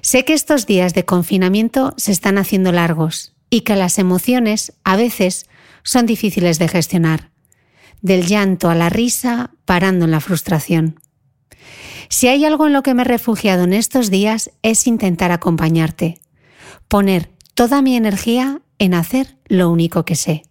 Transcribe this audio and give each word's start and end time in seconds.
Sé 0.00 0.24
que 0.24 0.32
estos 0.32 0.66
días 0.66 0.94
de 0.94 1.04
confinamiento 1.04 1.94
se 1.96 2.12
están 2.12 2.38
haciendo 2.38 2.72
largos 2.72 3.34
y 3.50 3.60
que 3.60 3.76
las 3.76 3.98
emociones 3.98 4.72
a 4.84 4.96
veces 4.96 5.46
son 5.82 6.06
difíciles 6.06 6.58
de 6.58 6.68
gestionar. 6.68 7.30
Del 8.00 8.26
llanto 8.26 8.68
a 8.68 8.74
la 8.74 8.88
risa, 8.88 9.52
parando 9.64 10.06
en 10.06 10.10
la 10.10 10.20
frustración. 10.20 11.00
Si 12.08 12.28
hay 12.28 12.44
algo 12.44 12.66
en 12.66 12.72
lo 12.72 12.82
que 12.82 12.94
me 12.94 13.02
he 13.02 13.04
refugiado 13.04 13.64
en 13.64 13.72
estos 13.72 14.10
días 14.10 14.50
es 14.62 14.86
intentar 14.86 15.32
acompañarte, 15.32 16.20
poner 16.88 17.30
toda 17.54 17.80
mi 17.80 17.96
energía 17.96 18.60
en 18.78 18.94
hacer 18.94 19.38
lo 19.46 19.70
único 19.70 20.04
que 20.04 20.16
sé. 20.16 20.42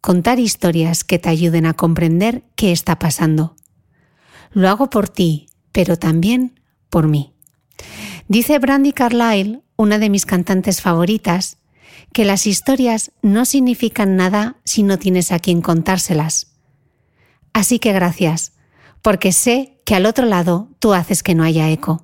Contar 0.00 0.38
historias 0.38 1.04
que 1.04 1.18
te 1.18 1.28
ayuden 1.28 1.66
a 1.66 1.74
comprender 1.74 2.44
qué 2.54 2.72
está 2.72 2.98
pasando. 2.98 3.56
Lo 4.52 4.68
hago 4.68 4.90
por 4.90 5.08
ti, 5.08 5.46
pero 5.72 5.98
también 5.98 6.60
por 6.90 7.08
mí. 7.08 7.34
Dice 8.28 8.58
Brandy 8.58 8.92
Carlyle, 8.92 9.62
una 9.76 9.98
de 9.98 10.10
mis 10.10 10.26
cantantes 10.26 10.80
favoritas, 10.80 11.58
que 12.12 12.24
las 12.24 12.46
historias 12.46 13.12
no 13.22 13.44
significan 13.44 14.16
nada 14.16 14.56
si 14.64 14.82
no 14.82 14.98
tienes 14.98 15.32
a 15.32 15.38
quien 15.38 15.62
contárselas. 15.62 16.48
Así 17.52 17.78
que 17.78 17.92
gracias, 17.92 18.52
porque 19.02 19.32
sé 19.32 19.80
que 19.84 19.94
al 19.94 20.06
otro 20.06 20.26
lado 20.26 20.68
tú 20.78 20.92
haces 20.92 21.22
que 21.22 21.34
no 21.34 21.44
haya 21.44 21.70
eco. 21.70 22.02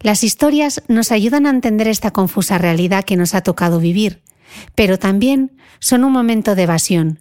Las 0.00 0.22
historias 0.22 0.82
nos 0.86 1.12
ayudan 1.12 1.46
a 1.46 1.50
entender 1.50 1.88
esta 1.88 2.10
confusa 2.10 2.58
realidad 2.58 3.04
que 3.04 3.16
nos 3.16 3.34
ha 3.34 3.40
tocado 3.40 3.80
vivir, 3.80 4.22
pero 4.74 4.98
también 4.98 5.56
son 5.80 6.04
un 6.04 6.12
momento 6.12 6.54
de 6.54 6.64
evasión, 6.64 7.20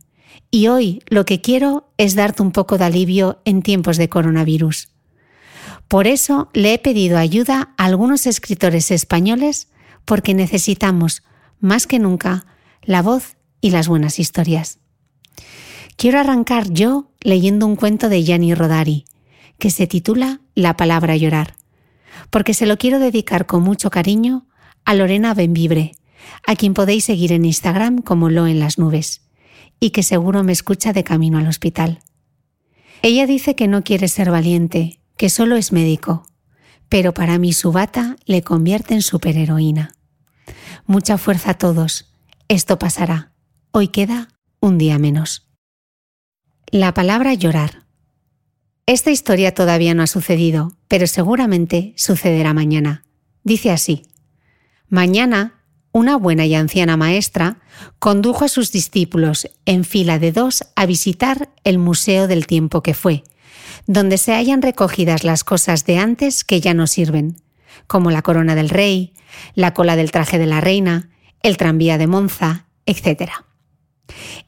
y 0.52 0.68
hoy 0.68 1.02
lo 1.08 1.26
que 1.26 1.42
quiero 1.42 1.92
es 1.98 2.14
darte 2.16 2.44
un 2.44 2.52
poco 2.52 2.78
de 2.78 2.86
alivio 2.86 3.42
en 3.46 3.62
tiempos 3.62 3.98
de 3.98 4.10
coronavirus. 4.10 4.93
Por 5.94 6.08
eso 6.08 6.50
le 6.54 6.74
he 6.74 6.80
pedido 6.80 7.20
ayuda 7.20 7.76
a 7.78 7.86
algunos 7.86 8.26
escritores 8.26 8.90
españoles 8.90 9.68
porque 10.06 10.34
necesitamos, 10.34 11.22
más 11.59 11.86
que 11.86 12.00
nunca, 12.00 12.48
la 12.81 13.04
voz 13.04 13.38
y 13.62 13.70
las 13.70 13.88
buenas 13.88 14.18
historias. 14.18 14.80
Quiero 15.96 16.20
arrancar 16.20 16.72
yo 16.72 17.12
leyendo 17.22 17.68
un 17.68 17.76
cuento 17.76 18.09
de 18.09 18.24
Gianni 18.24 18.56
Rodari, 18.56 19.06
que 19.59 19.70
se 19.70 19.86
titula 19.86 20.42
La 20.56 20.78
palabra 20.78 21.16
llorar, 21.16 21.54
porque 22.31 22.56
se 22.56 22.66
lo 22.66 22.80
quiero 22.80 22.98
dedicar 22.98 23.46
con 23.46 23.62
mucho 23.62 23.92
cariño 23.92 24.48
a 24.86 24.96
Lorena 24.96 25.36
Benvibre, 25.36 25.92
a 26.48 26.56
quien 26.56 26.74
podéis 26.74 27.06
seguir 27.06 27.31
en 27.31 27.46
Instagram 27.46 28.00
como 28.00 28.31
Lo 28.31 28.48
en 28.48 28.60
las 28.60 28.80
nubes, 28.80 29.22
y 29.80 29.92
que 29.92 30.02
seguro 30.02 30.44
me 30.44 30.54
escucha 30.54 30.92
de 30.92 31.04
camino 31.04 31.38
al 31.38 31.48
hospital. 31.48 32.00
Ella 33.04 33.28
dice 33.28 33.56
que 33.56 33.68
no 33.68 33.84
quiere 33.84 34.08
ser 34.08 34.31
valiente, 34.31 35.03
que 35.18 35.29
solo 35.29 35.56
es 35.56 35.72
médico, 35.72 36.25
pero 36.90 37.13
para 37.13 37.38
mí 37.40 37.53
su 37.53 37.72
bata 37.72 38.18
le 38.25 38.41
convierte 38.41 38.94
en 38.94 39.01
superheroína. 39.01 39.96
Mucha 40.85 41.18
fuerza 41.18 41.51
a 41.51 41.57
todos. 41.57 42.13
Esto 42.47 42.78
pasará. 42.78 43.31
Hoy 43.72 43.88
queda 43.88 44.29
un 44.59 44.78
día 44.78 45.00
menos. 45.00 45.50
La 46.68 46.94
palabra 46.94 47.34
llorar. 47.34 47.84
Esta 48.85 49.12
historia 49.12 49.53
todavía 49.53 49.94
no 49.94 50.03
ha 50.03 50.07
sucedido, 50.07 50.75
pero 50.88 51.07
seguramente 51.07 51.94
sucederá 51.95 52.53
mañana. 52.53 53.06
Dice 53.44 53.72
así. 53.72 54.03
Mañana, 54.90 55.63
una 55.94 56.18
buena 56.18 56.45
y 56.45 56.56
anciana 56.56 56.97
maestra 56.97 57.62
condujo 58.00 58.45
a 58.45 58.50
sus 58.50 58.72
discípulos 58.72 59.50
en 59.66 59.85
fila 59.85 60.19
de 60.19 60.31
dos 60.31 60.66
a 60.75 60.85
visitar 60.85 61.50
el 61.63 61.78
Museo 61.78 62.28
del 62.28 62.45
Tiempo 62.45 62.84
que 62.84 62.94
fue, 62.94 63.24
donde 63.88 64.18
se 64.18 64.34
hayan 64.34 64.62
recogidas 64.62 65.24
las 65.24 65.44
cosas 65.44 65.86
de 65.86 65.98
antes 65.98 66.44
que 66.44 66.62
ya 66.62 66.74
no 66.74 66.88
sirven, 66.88 67.38
como 67.88 68.12
la 68.12 68.22
corona 68.22 68.56
del 68.56 68.69
rey, 68.69 69.13
la 69.56 69.74
cola 69.74 69.96
del 69.96 70.12
traje 70.12 70.38
de 70.38 70.46
la 70.46 70.62
reina, 70.62 71.10
el 71.42 71.57
tranvía 71.57 71.98
de 71.98 72.07
Monza, 72.07 72.68
etc. 72.86 73.31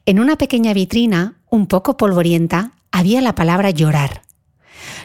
En 0.06 0.20
una 0.20 0.36
pequeña 0.36 0.72
vitrina, 0.72 1.40
un 1.50 1.66
poco 1.66 1.96
polvorienta, 1.96 2.72
había 2.90 3.20
la 3.20 3.34
palabra 3.34 3.70
llorar. 3.70 4.22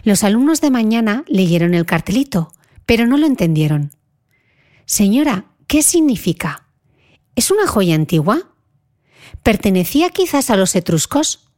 Los 0.03 0.23
alumnos 0.23 0.61
de 0.61 0.71
mañana 0.71 1.23
leyeron 1.27 1.73
el 1.73 1.85
cartelito, 1.85 2.53
pero 2.85 3.07
no 3.07 3.17
lo 3.17 3.25
entendieron. 3.25 3.91
Señora, 4.85 5.45
¿qué 5.67 5.83
significa? 5.83 6.67
¿Es 7.35 7.51
una 7.51 7.67
joya 7.67 7.95
antigua? 7.95 8.49
¿Pertenecía 9.43 10.09
quizás 10.09 10.49
a 10.49 10.55
los 10.55 10.75
etruscos? 10.75 11.50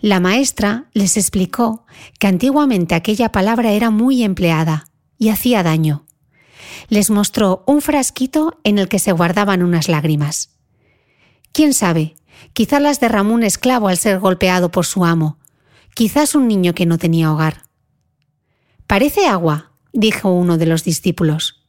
La 0.00 0.20
maestra 0.20 0.86
les 0.92 1.16
explicó 1.16 1.84
que 2.20 2.28
antiguamente 2.28 2.94
aquella 2.94 3.32
palabra 3.32 3.72
era 3.72 3.90
muy 3.90 4.22
empleada 4.22 4.88
y 5.18 5.30
hacía 5.30 5.64
daño. 5.64 6.06
Les 6.88 7.10
mostró 7.10 7.64
un 7.66 7.80
frasquito 7.80 8.60
en 8.62 8.78
el 8.78 8.88
que 8.88 9.00
se 9.00 9.10
guardaban 9.10 9.62
unas 9.62 9.88
lágrimas. 9.88 10.50
¿Quién 11.52 11.74
sabe? 11.74 12.14
Quizá 12.52 12.78
las 12.78 13.00
derramó 13.00 13.34
un 13.34 13.42
esclavo 13.42 13.88
al 13.88 13.96
ser 13.96 14.20
golpeado 14.20 14.70
por 14.70 14.86
su 14.86 15.04
amo. 15.04 15.38
quizás 15.94 16.36
un 16.36 16.46
niño 16.46 16.74
que 16.74 16.86
no 16.86 16.96
tenía 16.96 17.32
hogar. 17.32 17.64
Parece 18.86 19.26
agua, 19.26 19.72
dijo 19.92 20.30
uno 20.32 20.56
de 20.56 20.66
los 20.66 20.84
discípulos. 20.84 21.64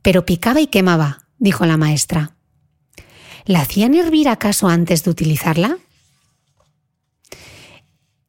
Pero 0.00 0.24
picaba 0.24 0.62
y 0.62 0.66
quemaba, 0.68 1.26
dijo 1.38 1.66
la 1.66 1.76
maestra. 1.76 2.36
¿La 3.44 3.60
hacían 3.60 3.94
hervir 3.94 4.30
acaso 4.30 4.68
antes 4.68 5.04
de 5.04 5.10
utilizarla? 5.10 5.76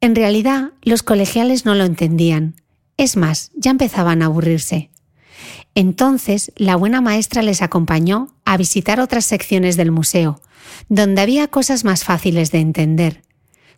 En 0.06 0.14
realidad, 0.14 0.70
los 0.82 1.02
colegiales 1.02 1.64
no 1.64 1.74
lo 1.74 1.82
entendían. 1.82 2.54
Es 2.96 3.16
más, 3.16 3.50
ya 3.56 3.72
empezaban 3.72 4.22
a 4.22 4.26
aburrirse. 4.26 4.88
Entonces, 5.74 6.52
la 6.54 6.76
buena 6.76 7.00
maestra 7.00 7.42
les 7.42 7.60
acompañó 7.60 8.28
a 8.44 8.56
visitar 8.56 9.00
otras 9.00 9.24
secciones 9.24 9.76
del 9.76 9.90
museo, 9.90 10.40
donde 10.88 11.22
había 11.22 11.48
cosas 11.48 11.84
más 11.84 12.04
fáciles 12.04 12.52
de 12.52 12.60
entender, 12.60 13.22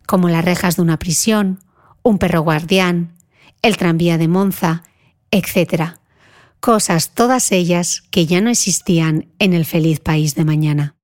como 0.05 0.29
las 0.29 0.45
rejas 0.45 0.75
de 0.75 0.83
una 0.83 0.99
prisión, 0.99 1.61
un 2.03 2.19
perro 2.19 2.41
guardián, 2.41 3.15
el 3.63 3.77
tranvía 3.77 4.19
de 4.19 4.27
Monza, 4.27 4.83
etc. 5.31 5.95
Cosas 6.59 7.15
todas 7.15 7.51
ellas 7.51 8.03
que 8.11 8.27
ya 8.27 8.39
no 8.39 8.51
existían 8.51 9.29
en 9.39 9.53
el 9.53 9.65
feliz 9.65 9.99
país 9.99 10.35
de 10.35 10.45
mañana. 10.45 10.95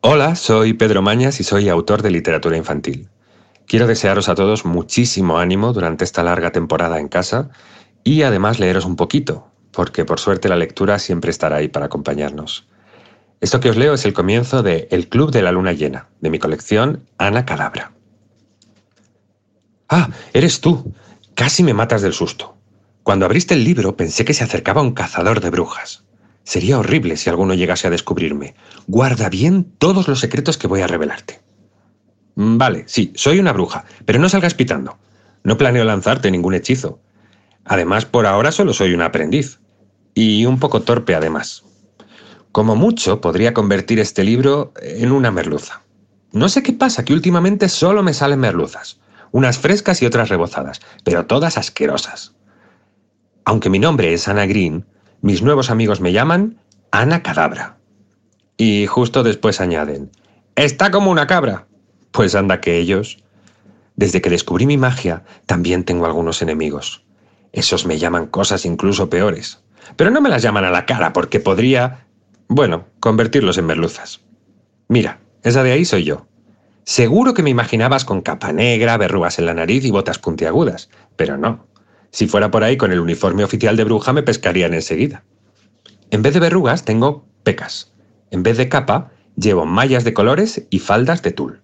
Hola, 0.00 0.34
soy 0.34 0.72
Pedro 0.72 1.00
Mañas 1.00 1.38
y 1.38 1.44
soy 1.44 1.68
autor 1.68 2.02
de 2.02 2.10
literatura 2.10 2.56
infantil. 2.56 3.08
Quiero 3.66 3.86
desearos 3.86 4.28
a 4.28 4.34
todos 4.34 4.64
muchísimo 4.64 5.38
ánimo 5.38 5.72
durante 5.72 6.04
esta 6.04 6.22
larga 6.22 6.52
temporada 6.52 7.00
en 7.00 7.08
casa 7.08 7.50
y 8.02 8.22
además 8.22 8.60
leeros 8.60 8.84
un 8.84 8.96
poquito, 8.96 9.48
porque 9.72 10.04
por 10.04 10.20
suerte 10.20 10.48
la 10.48 10.56
lectura 10.56 10.98
siempre 10.98 11.30
estará 11.30 11.56
ahí 11.56 11.68
para 11.68 11.86
acompañarnos. 11.86 12.68
Esto 13.40 13.60
que 13.60 13.70
os 13.70 13.76
leo 13.76 13.94
es 13.94 14.04
el 14.04 14.12
comienzo 14.12 14.62
de 14.62 14.88
El 14.90 15.08
Club 15.08 15.30
de 15.30 15.42
la 15.42 15.52
Luna 15.52 15.72
Llena, 15.72 16.08
de 16.20 16.30
mi 16.30 16.38
colección 16.38 17.04
Ana 17.18 17.44
Calabra. 17.44 17.92
Ah, 19.88 20.10
eres 20.32 20.60
tú. 20.60 20.94
Casi 21.34 21.62
me 21.62 21.74
matas 21.74 22.02
del 22.02 22.12
susto. 22.12 22.56
Cuando 23.02 23.26
abriste 23.26 23.54
el 23.54 23.64
libro 23.64 23.96
pensé 23.96 24.24
que 24.24 24.34
se 24.34 24.44
acercaba 24.44 24.82
un 24.82 24.92
cazador 24.92 25.40
de 25.40 25.50
brujas. 25.50 26.04
Sería 26.42 26.78
horrible 26.78 27.16
si 27.16 27.28
alguno 27.28 27.54
llegase 27.54 27.86
a 27.86 27.90
descubrirme. 27.90 28.54
Guarda 28.86 29.28
bien 29.28 29.64
todos 29.78 30.08
los 30.08 30.20
secretos 30.20 30.56
que 30.56 30.66
voy 30.66 30.80
a 30.80 30.86
revelarte. 30.86 31.40
Mm, 32.36 32.58
vale, 32.58 32.84
sí, 32.86 33.12
soy 33.14 33.38
una 33.38 33.52
bruja, 33.52 33.84
pero 34.04 34.18
no 34.18 34.28
salgas 34.28 34.54
pitando. 34.54 34.98
No 35.42 35.58
planeo 35.58 35.84
lanzarte 35.84 36.30
ningún 36.30 36.54
hechizo. 36.54 37.00
Además, 37.64 38.04
por 38.04 38.26
ahora 38.26 38.52
solo 38.52 38.72
soy 38.72 38.94
un 38.94 39.02
aprendiz. 39.02 39.60
Y 40.14 40.46
un 40.46 40.60
poco 40.60 40.82
torpe 40.82 41.14
además. 41.14 41.64
Como 42.52 42.76
mucho, 42.76 43.20
podría 43.20 43.52
convertir 43.52 43.98
este 43.98 44.22
libro 44.22 44.72
en 44.80 45.10
una 45.10 45.32
merluza. 45.32 45.82
No 46.30 46.48
sé 46.48 46.62
qué 46.62 46.72
pasa, 46.72 47.04
que 47.04 47.12
últimamente 47.12 47.68
solo 47.68 48.02
me 48.02 48.14
salen 48.14 48.38
merluzas. 48.38 49.00
Unas 49.32 49.58
frescas 49.58 50.00
y 50.02 50.06
otras 50.06 50.28
rebozadas, 50.28 50.80
pero 51.02 51.26
todas 51.26 51.58
asquerosas. 51.58 52.34
Aunque 53.44 53.70
mi 53.70 53.80
nombre 53.80 54.14
es 54.14 54.28
Ana 54.28 54.46
Green, 54.46 54.86
mis 55.20 55.42
nuevos 55.42 55.70
amigos 55.70 56.00
me 56.00 56.12
llaman 56.12 56.60
Ana 56.92 57.22
Cadabra. 57.22 57.76
Y 58.56 58.86
justo 58.86 59.24
después 59.24 59.60
añaden, 59.60 60.12
está 60.54 60.92
como 60.92 61.10
una 61.10 61.26
cabra. 61.26 61.66
Pues 62.14 62.36
anda 62.36 62.60
que 62.60 62.78
ellos. 62.78 63.18
Desde 63.96 64.22
que 64.22 64.30
descubrí 64.30 64.66
mi 64.66 64.76
magia, 64.76 65.24
también 65.46 65.82
tengo 65.82 66.06
algunos 66.06 66.42
enemigos. 66.42 67.04
Esos 67.52 67.86
me 67.86 67.98
llaman 67.98 68.28
cosas 68.28 68.64
incluso 68.64 69.10
peores. 69.10 69.64
Pero 69.96 70.12
no 70.12 70.20
me 70.20 70.28
las 70.28 70.40
llaman 70.40 70.64
a 70.64 70.70
la 70.70 70.86
cara 70.86 71.12
porque 71.12 71.40
podría, 71.40 72.06
bueno, 72.46 72.84
convertirlos 73.00 73.58
en 73.58 73.66
merluzas. 73.66 74.20
Mira, 74.86 75.18
esa 75.42 75.64
de 75.64 75.72
ahí 75.72 75.84
soy 75.84 76.04
yo. 76.04 76.28
Seguro 76.84 77.34
que 77.34 77.42
me 77.42 77.50
imaginabas 77.50 78.04
con 78.04 78.20
capa 78.20 78.52
negra, 78.52 78.96
verrugas 78.96 79.40
en 79.40 79.46
la 79.46 79.54
nariz 79.54 79.84
y 79.84 79.90
botas 79.90 80.20
puntiagudas, 80.20 80.90
pero 81.16 81.36
no. 81.36 81.66
Si 82.12 82.28
fuera 82.28 82.48
por 82.48 82.62
ahí 82.62 82.76
con 82.76 82.92
el 82.92 83.00
uniforme 83.00 83.42
oficial 83.42 83.76
de 83.76 83.82
bruja 83.82 84.12
me 84.12 84.22
pescarían 84.22 84.72
enseguida. 84.72 85.24
En 86.12 86.22
vez 86.22 86.32
de 86.32 86.38
verrugas 86.38 86.84
tengo 86.84 87.26
pecas. 87.42 87.92
En 88.30 88.44
vez 88.44 88.56
de 88.56 88.68
capa 88.68 89.10
llevo 89.34 89.66
mallas 89.66 90.04
de 90.04 90.14
colores 90.14 90.64
y 90.70 90.78
faldas 90.78 91.20
de 91.20 91.32
tul. 91.32 91.63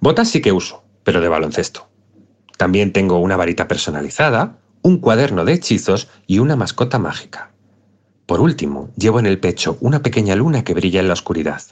Botas 0.00 0.28
sí 0.28 0.40
que 0.40 0.52
uso, 0.52 0.84
pero 1.02 1.20
de 1.20 1.28
baloncesto. 1.28 1.88
También 2.56 2.92
tengo 2.92 3.18
una 3.18 3.36
varita 3.36 3.68
personalizada, 3.68 4.58
un 4.82 4.98
cuaderno 4.98 5.44
de 5.44 5.54
hechizos 5.54 6.08
y 6.26 6.38
una 6.38 6.56
mascota 6.56 6.98
mágica. 6.98 7.50
Por 8.26 8.40
último, 8.40 8.90
llevo 8.96 9.18
en 9.18 9.26
el 9.26 9.40
pecho 9.40 9.78
una 9.80 10.02
pequeña 10.02 10.36
luna 10.36 10.62
que 10.62 10.74
brilla 10.74 11.00
en 11.00 11.08
la 11.08 11.14
oscuridad. 11.14 11.62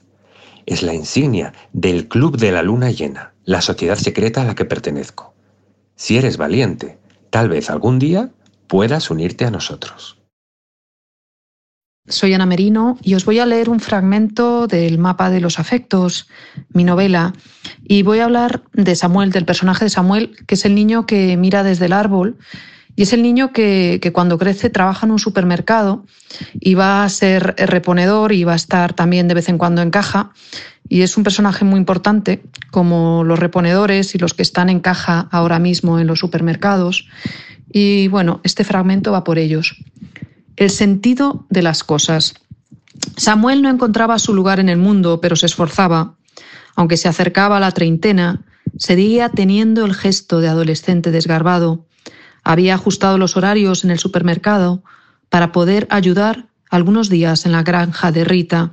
Es 0.65 0.83
la 0.83 0.95
insignia 0.95 1.53
del 1.73 2.09
Club 2.09 2.39
de 2.39 2.51
la 2.51 2.63
Luna 2.63 2.91
Llena, 2.91 3.35
la 3.45 3.61
sociedad 3.61 3.97
secreta 3.97 4.43
a 4.43 4.45
la 4.45 4.55
que 4.55 4.65
pertenezco. 4.65 5.35
Si 5.95 6.19
eres 6.19 6.37
valiente, 6.37 6.99
tal 7.31 7.49
vez 7.49 7.71
algún 7.71 7.99
día 7.99 8.31
puedas 8.67 9.11
unirte 9.11 9.45
a 9.45 9.51
nosotros. 9.51 10.16
Soy 12.09 12.35
Ana 12.35 12.47
Merino 12.47 12.99
y 13.03 13.15
os 13.15 13.25
voy 13.25 13.41
a 13.41 13.47
leer 13.47 13.69
un 13.69 13.81
fragmento 13.81 14.67
del 14.67 14.99
mapa 14.99 15.31
de 15.31 15.41
los 15.41 15.59
afectos, 15.59 16.29
mi 16.73 16.85
novela, 16.85 17.33
y 17.85 18.03
voy 18.03 18.21
a 18.21 18.25
hablar 18.25 18.63
de 18.73 18.95
Samuel, 18.95 19.33
del 19.33 19.45
personaje 19.45 19.87
de 19.87 19.91
Samuel, 19.91 20.37
que 20.47 20.55
es 20.55 20.65
el 20.65 20.75
niño 20.75 21.07
que 21.07 21.37
mira 21.37 21.63
desde 21.63 21.87
el 21.87 21.93
árbol 21.93 22.37
y 22.97 23.03
es 23.03 23.13
el 23.13 23.23
niño 23.23 23.53
que, 23.53 24.01
cuando 24.13 24.39
crece 24.39 24.71
trabaja 24.71 25.05
en 25.05 25.13
un 25.13 25.19
supermercado 25.19 26.07
y 26.55 26.75
va 26.75 27.05
a 27.05 27.09
ser 27.11 27.55
reponedor 27.59 28.33
y 28.33 28.45
va 28.45 28.55
a 28.55 28.57
estar 28.57 28.95
también 28.95 29.29
de 29.29 29.35
vez 29.35 29.51
en 29.51 29.59
cuando 29.59 29.83
en 29.83 29.91
caja. 29.91 30.31
Y 30.89 31.03
es 31.03 31.17
un 31.19 31.25
personaje 31.25 31.65
muy 31.65 31.79
importante, 31.79 32.43
como 32.71 33.23
los 33.23 33.39
reponedores 33.39 34.15
y 34.15 34.19
los 34.19 34.33
que 34.33 34.43
están 34.43 34.71
en 34.71 34.81
caja 34.81 35.29
ahora 35.31 35.59
mismo 35.59 35.99
en 35.99 36.07
los 36.07 36.21
supermercados. 36.21 37.07
Y 37.71 38.09
bueno, 38.09 38.41
este 38.45 38.65
fragmento 38.65 39.13
va 39.13 39.25
por 39.25 39.39
ellos. 39.39 39.77
El 40.57 40.71
sentido 40.71 41.45
de 41.51 41.61
las 41.61 41.85
cosas. 41.85 42.35
Samuel 43.19 43.61
no 43.61 43.69
encontraba 43.69 44.19
su 44.19 44.33
lugar 44.33 44.59
en 44.59 44.71
el 44.71 44.79
mundo, 44.79 45.21
pero 45.21 45.37
se 45.37 45.45
esforzaba. 45.45 46.15
Aunque 46.75 46.97
se 46.97 47.09
acercaba 47.09 47.59
a 47.59 47.61
la 47.61 47.73
treintena, 47.73 48.43
seguía 48.79 49.29
teniendo 49.29 49.85
el 49.85 49.95
gesto 49.95 50.41
de 50.41 50.49
adolescente 50.49 51.11
desgarbado. 51.11 51.85
Había 52.43 52.75
ajustado 52.75 53.19
los 53.19 53.37
horarios 53.37 53.85
en 53.85 53.91
el 53.91 53.99
supermercado 53.99 54.83
para 55.29 55.53
poder 55.53 55.87
ayudar 55.91 56.47
algunos 56.71 57.11
días 57.11 57.45
en 57.45 57.53
la 57.53 57.63
granja 57.63 58.11
de 58.11 58.25
Rita. 58.25 58.73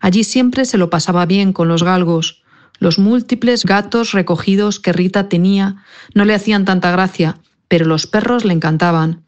Allí 0.00 0.24
siempre 0.24 0.66
se 0.66 0.76
lo 0.76 0.90
pasaba 0.90 1.24
bien 1.24 1.54
con 1.54 1.66
los 1.66 1.82
galgos. 1.82 2.42
Los 2.78 2.98
múltiples 2.98 3.64
gatos 3.64 4.12
recogidos 4.12 4.80
que 4.80 4.92
Rita 4.92 5.30
tenía 5.30 5.76
no 6.14 6.26
le 6.26 6.34
hacían 6.34 6.66
tanta 6.66 6.90
gracia, 6.90 7.38
pero 7.68 7.86
los 7.86 8.06
perros 8.06 8.44
le 8.44 8.52
encantaban. 8.52 9.21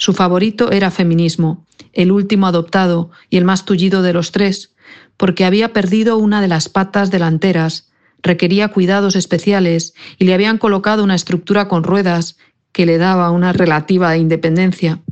Su 0.00 0.14
favorito 0.14 0.72
era 0.72 0.90
Feminismo, 0.90 1.66
el 1.92 2.10
último 2.10 2.46
adoptado 2.46 3.10
y 3.28 3.36
el 3.36 3.44
más 3.44 3.66
tullido 3.66 4.00
de 4.00 4.14
los 4.14 4.32
tres, 4.32 4.72
porque 5.18 5.44
había 5.44 5.74
perdido 5.74 6.16
una 6.16 6.40
de 6.40 6.48
las 6.48 6.70
patas 6.70 7.10
delanteras, 7.10 7.90
requería 8.22 8.68
cuidados 8.68 9.14
especiales 9.14 9.92
y 10.18 10.24
le 10.24 10.32
habían 10.32 10.56
colocado 10.56 11.04
una 11.04 11.14
estructura 11.14 11.68
con 11.68 11.82
ruedas 11.82 12.38
que 12.72 12.86
le 12.86 12.96
daba 12.96 13.30
una 13.30 13.52
relativa 13.52 14.16
independencia. 14.16 15.02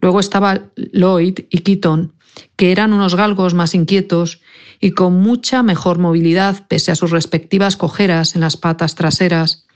Luego 0.00 0.18
estaba 0.18 0.62
Lloyd 0.76 1.40
y 1.50 1.58
Keaton, 1.58 2.14
que 2.56 2.72
eran 2.72 2.94
unos 2.94 3.16
galgos 3.16 3.52
más 3.52 3.74
inquietos 3.74 4.40
y 4.80 4.92
con 4.92 5.20
mucha 5.20 5.62
mejor 5.62 5.98
movilidad 5.98 6.66
pese 6.68 6.90
a 6.90 6.96
sus 6.96 7.10
respectivas 7.10 7.76
cojeras 7.76 8.34
en 8.34 8.40
las 8.40 8.56
patas 8.56 8.94
traseras. 8.94 9.66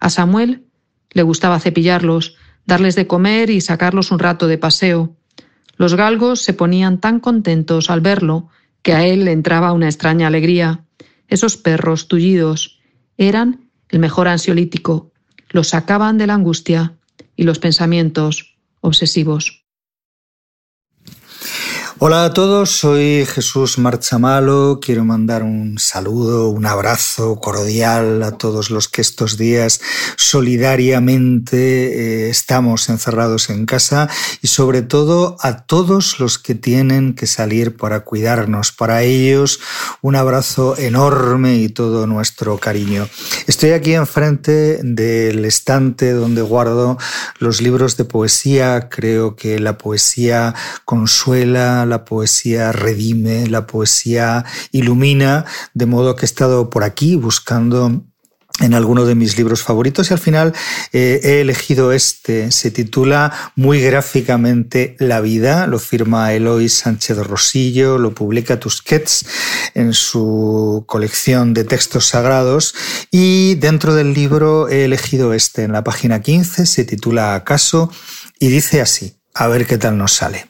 A 0.00 0.10
Samuel 0.10 0.66
le 1.12 1.22
gustaba 1.22 1.58
cepillarlos, 1.60 2.36
darles 2.68 2.94
de 2.96 3.06
comer 3.06 3.48
y 3.48 3.62
sacarlos 3.62 4.10
un 4.12 4.18
rato 4.18 4.46
de 4.46 4.58
paseo. 4.58 5.16
Los 5.76 5.94
galgos 5.94 6.42
se 6.42 6.52
ponían 6.52 7.00
tan 7.00 7.18
contentos 7.18 7.88
al 7.88 8.02
verlo 8.02 8.50
que 8.82 8.92
a 8.92 9.06
él 9.06 9.24
le 9.24 9.32
entraba 9.32 9.72
una 9.72 9.86
extraña 9.86 10.26
alegría. 10.26 10.84
Esos 11.28 11.56
perros 11.56 12.08
tullidos 12.08 12.78
eran 13.16 13.70
el 13.88 14.00
mejor 14.00 14.28
ansiolítico, 14.28 15.12
los 15.48 15.68
sacaban 15.68 16.18
de 16.18 16.26
la 16.26 16.34
angustia 16.34 16.92
y 17.36 17.44
los 17.44 17.58
pensamientos 17.58 18.58
obsesivos. 18.82 19.64
Hola 22.00 22.26
a 22.26 22.32
todos, 22.32 22.70
soy 22.70 23.26
Jesús 23.26 23.76
Marchamalo. 23.76 24.78
Quiero 24.80 25.04
mandar 25.04 25.42
un 25.42 25.80
saludo, 25.80 26.48
un 26.48 26.64
abrazo 26.64 27.40
cordial 27.40 28.22
a 28.22 28.38
todos 28.38 28.70
los 28.70 28.88
que 28.88 29.00
estos 29.00 29.36
días 29.36 29.80
solidariamente 30.16 31.56
eh, 31.56 32.30
estamos 32.30 32.88
encerrados 32.88 33.50
en 33.50 33.66
casa 33.66 34.08
y 34.40 34.46
sobre 34.46 34.82
todo 34.82 35.38
a 35.40 35.64
todos 35.66 36.20
los 36.20 36.38
que 36.38 36.54
tienen 36.54 37.14
que 37.14 37.26
salir 37.26 37.76
para 37.76 38.04
cuidarnos. 38.04 38.70
Para 38.70 39.02
ellos, 39.02 39.58
un 40.00 40.14
abrazo 40.14 40.78
enorme 40.78 41.56
y 41.56 41.68
todo 41.68 42.06
nuestro 42.06 42.58
cariño. 42.58 43.08
Estoy 43.48 43.70
aquí 43.70 43.94
enfrente 43.94 44.78
del 44.84 45.44
estante 45.44 46.12
donde 46.12 46.42
guardo 46.42 46.96
los 47.40 47.60
libros 47.60 47.96
de 47.96 48.04
poesía. 48.04 48.88
Creo 48.88 49.34
que 49.34 49.58
la 49.58 49.78
poesía 49.78 50.54
consuela, 50.84 51.87
la 51.88 52.04
poesía 52.04 52.72
redime, 52.72 53.46
la 53.48 53.66
poesía 53.66 54.44
ilumina, 54.72 55.44
de 55.74 55.86
modo 55.86 56.14
que 56.14 56.24
he 56.24 56.30
estado 56.30 56.70
por 56.70 56.84
aquí 56.84 57.16
buscando 57.16 58.04
en 58.60 58.74
alguno 58.74 59.04
de 59.04 59.14
mis 59.14 59.36
libros 59.36 59.62
favoritos 59.62 60.10
y 60.10 60.14
al 60.14 60.18
final 60.18 60.54
eh, 60.92 61.20
he 61.22 61.40
elegido 61.40 61.92
este. 61.92 62.50
Se 62.50 62.70
titula 62.70 63.32
muy 63.56 63.80
gráficamente 63.80 64.96
La 64.98 65.20
vida, 65.20 65.66
lo 65.66 65.78
firma 65.78 66.32
Eloy 66.32 66.68
Sánchez 66.68 67.18
Rosillo, 67.18 67.98
lo 67.98 68.14
publica 68.14 68.58
Tusquets 68.58 69.26
en 69.74 69.92
su 69.92 70.84
colección 70.86 71.54
de 71.54 71.64
textos 71.64 72.06
sagrados 72.06 72.74
y 73.10 73.54
dentro 73.56 73.94
del 73.94 74.12
libro 74.12 74.68
he 74.68 74.84
elegido 74.84 75.34
este. 75.34 75.64
En 75.64 75.72
la 75.72 75.84
página 75.84 76.20
15 76.20 76.66
se 76.66 76.84
titula 76.84 77.34
Acaso 77.34 77.90
y 78.38 78.48
dice 78.48 78.80
así, 78.80 79.14
a 79.34 79.46
ver 79.46 79.66
qué 79.66 79.78
tal 79.78 79.96
nos 79.98 80.14
sale. 80.14 80.46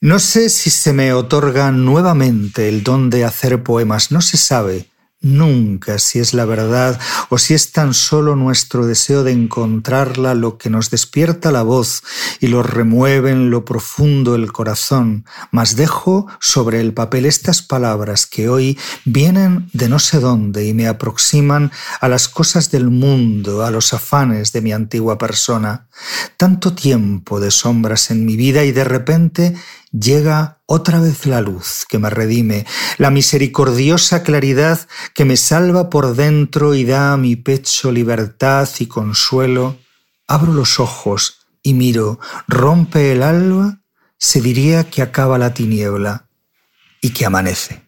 No 0.00 0.18
sé 0.18 0.48
si 0.48 0.70
se 0.70 0.92
me 0.92 1.12
otorga 1.12 1.70
nuevamente 1.70 2.68
el 2.68 2.82
don 2.82 3.08
de 3.10 3.24
hacer 3.24 3.62
poemas, 3.62 4.10
no 4.10 4.20
se 4.20 4.36
sabe 4.36 4.91
nunca 5.22 5.98
si 5.98 6.18
es 6.18 6.34
la 6.34 6.44
verdad 6.44 7.00
o 7.30 7.38
si 7.38 7.54
es 7.54 7.72
tan 7.72 7.94
solo 7.94 8.36
nuestro 8.36 8.86
deseo 8.86 9.22
de 9.22 9.32
encontrarla 9.32 10.34
lo 10.34 10.58
que 10.58 10.68
nos 10.68 10.90
despierta 10.90 11.52
la 11.52 11.62
voz 11.62 12.02
y 12.40 12.48
lo 12.48 12.62
remueve 12.62 13.30
en 13.30 13.50
lo 13.50 13.64
profundo 13.64 14.34
el 14.34 14.52
corazón, 14.52 15.24
mas 15.50 15.76
dejo 15.76 16.26
sobre 16.40 16.80
el 16.80 16.92
papel 16.92 17.26
estas 17.26 17.62
palabras 17.62 18.26
que 18.26 18.48
hoy 18.48 18.78
vienen 19.04 19.70
de 19.72 19.88
no 19.88 19.98
sé 19.98 20.20
dónde 20.20 20.66
y 20.66 20.74
me 20.74 20.88
aproximan 20.88 21.70
a 22.00 22.08
las 22.08 22.28
cosas 22.28 22.70
del 22.70 22.90
mundo, 22.90 23.64
a 23.64 23.70
los 23.70 23.92
afanes 23.94 24.52
de 24.52 24.60
mi 24.60 24.72
antigua 24.72 25.18
persona. 25.18 25.86
Tanto 26.36 26.74
tiempo 26.74 27.40
de 27.40 27.50
sombras 27.50 28.10
en 28.10 28.24
mi 28.24 28.36
vida 28.36 28.64
y 28.64 28.72
de 28.72 28.84
repente 28.84 29.54
llega 29.92 30.62
otra 30.66 31.00
vez 31.00 31.26
la 31.26 31.40
luz 31.40 31.84
que 31.88 31.98
me 31.98 32.10
redime, 32.10 32.66
la 32.98 33.10
misericordiosa 33.10 34.22
claridad 34.22 34.80
que 35.14 35.24
me 35.24 35.36
salva 35.36 35.90
por 35.90 36.16
dentro 36.16 36.74
y 36.74 36.84
da 36.84 37.12
a 37.12 37.16
mi 37.16 37.36
pecho 37.36 37.92
libertad 37.92 38.68
y 38.78 38.86
consuelo. 38.86 39.78
Abro 40.26 40.52
los 40.52 40.80
ojos 40.80 41.46
y 41.62 41.74
miro, 41.74 42.18
rompe 42.48 43.12
el 43.12 43.22
alba, 43.22 43.80
se 44.18 44.40
diría 44.40 44.88
que 44.88 45.02
acaba 45.02 45.38
la 45.38 45.52
tiniebla 45.52 46.28
y 47.00 47.10
que 47.10 47.26
amanece. 47.26 47.84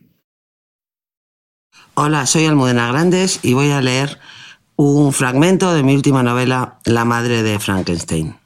Hola, 1.94 2.26
soy 2.26 2.46
Almudena 2.46 2.88
Grandes 2.88 3.38
y 3.42 3.54
voy 3.54 3.70
a 3.70 3.80
leer 3.80 4.18
un 4.76 5.12
fragmento 5.12 5.73
de 5.73 5.84
mi 5.84 5.94
última 5.94 6.25
novela, 6.25 6.80
La 6.84 7.04
madre 7.04 7.44
de 7.44 7.61
Frankenstein. 7.61 8.37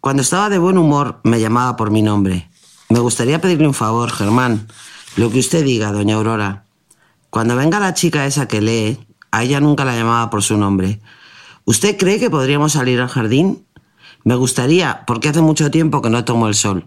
Cuando 0.00 0.22
estaba 0.22 0.48
de 0.48 0.58
buen 0.58 0.78
humor 0.78 1.20
me 1.24 1.40
llamaba 1.40 1.76
por 1.76 1.90
mi 1.90 2.02
nombre. 2.02 2.48
Me 2.88 3.00
gustaría 3.00 3.40
pedirle 3.40 3.66
un 3.66 3.74
favor, 3.74 4.10
Germán. 4.10 4.68
Lo 5.16 5.30
que 5.30 5.40
usted 5.40 5.64
diga, 5.64 5.90
doña 5.90 6.14
Aurora. 6.14 6.64
Cuando 7.30 7.56
venga 7.56 7.80
la 7.80 7.94
chica 7.94 8.24
esa 8.24 8.46
que 8.46 8.60
lee, 8.60 8.98
a 9.32 9.42
ella 9.42 9.60
nunca 9.60 9.84
la 9.84 9.96
llamaba 9.96 10.30
por 10.30 10.42
su 10.42 10.56
nombre. 10.56 11.00
¿Usted 11.64 11.96
cree 11.98 12.20
que 12.20 12.30
podríamos 12.30 12.72
salir 12.72 13.00
al 13.00 13.08
jardín? 13.08 13.66
Me 14.24 14.36
gustaría, 14.36 15.04
porque 15.06 15.28
hace 15.28 15.42
mucho 15.42 15.70
tiempo 15.70 16.00
que 16.00 16.10
no 16.10 16.24
tomo 16.24 16.48
el 16.48 16.54
sol. 16.54 16.86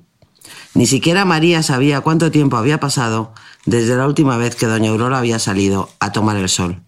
Ni 0.73 0.87
siquiera 0.87 1.25
María 1.25 1.63
sabía 1.63 2.01
cuánto 2.01 2.31
tiempo 2.31 2.55
había 2.55 2.79
pasado 2.79 3.33
desde 3.65 3.95
la 3.97 4.07
última 4.07 4.37
vez 4.37 4.55
que 4.55 4.67
doña 4.67 4.89
Aurora 4.89 5.17
había 5.17 5.37
salido 5.37 5.89
a 5.99 6.13
tomar 6.13 6.37
el 6.37 6.49
sol. 6.49 6.81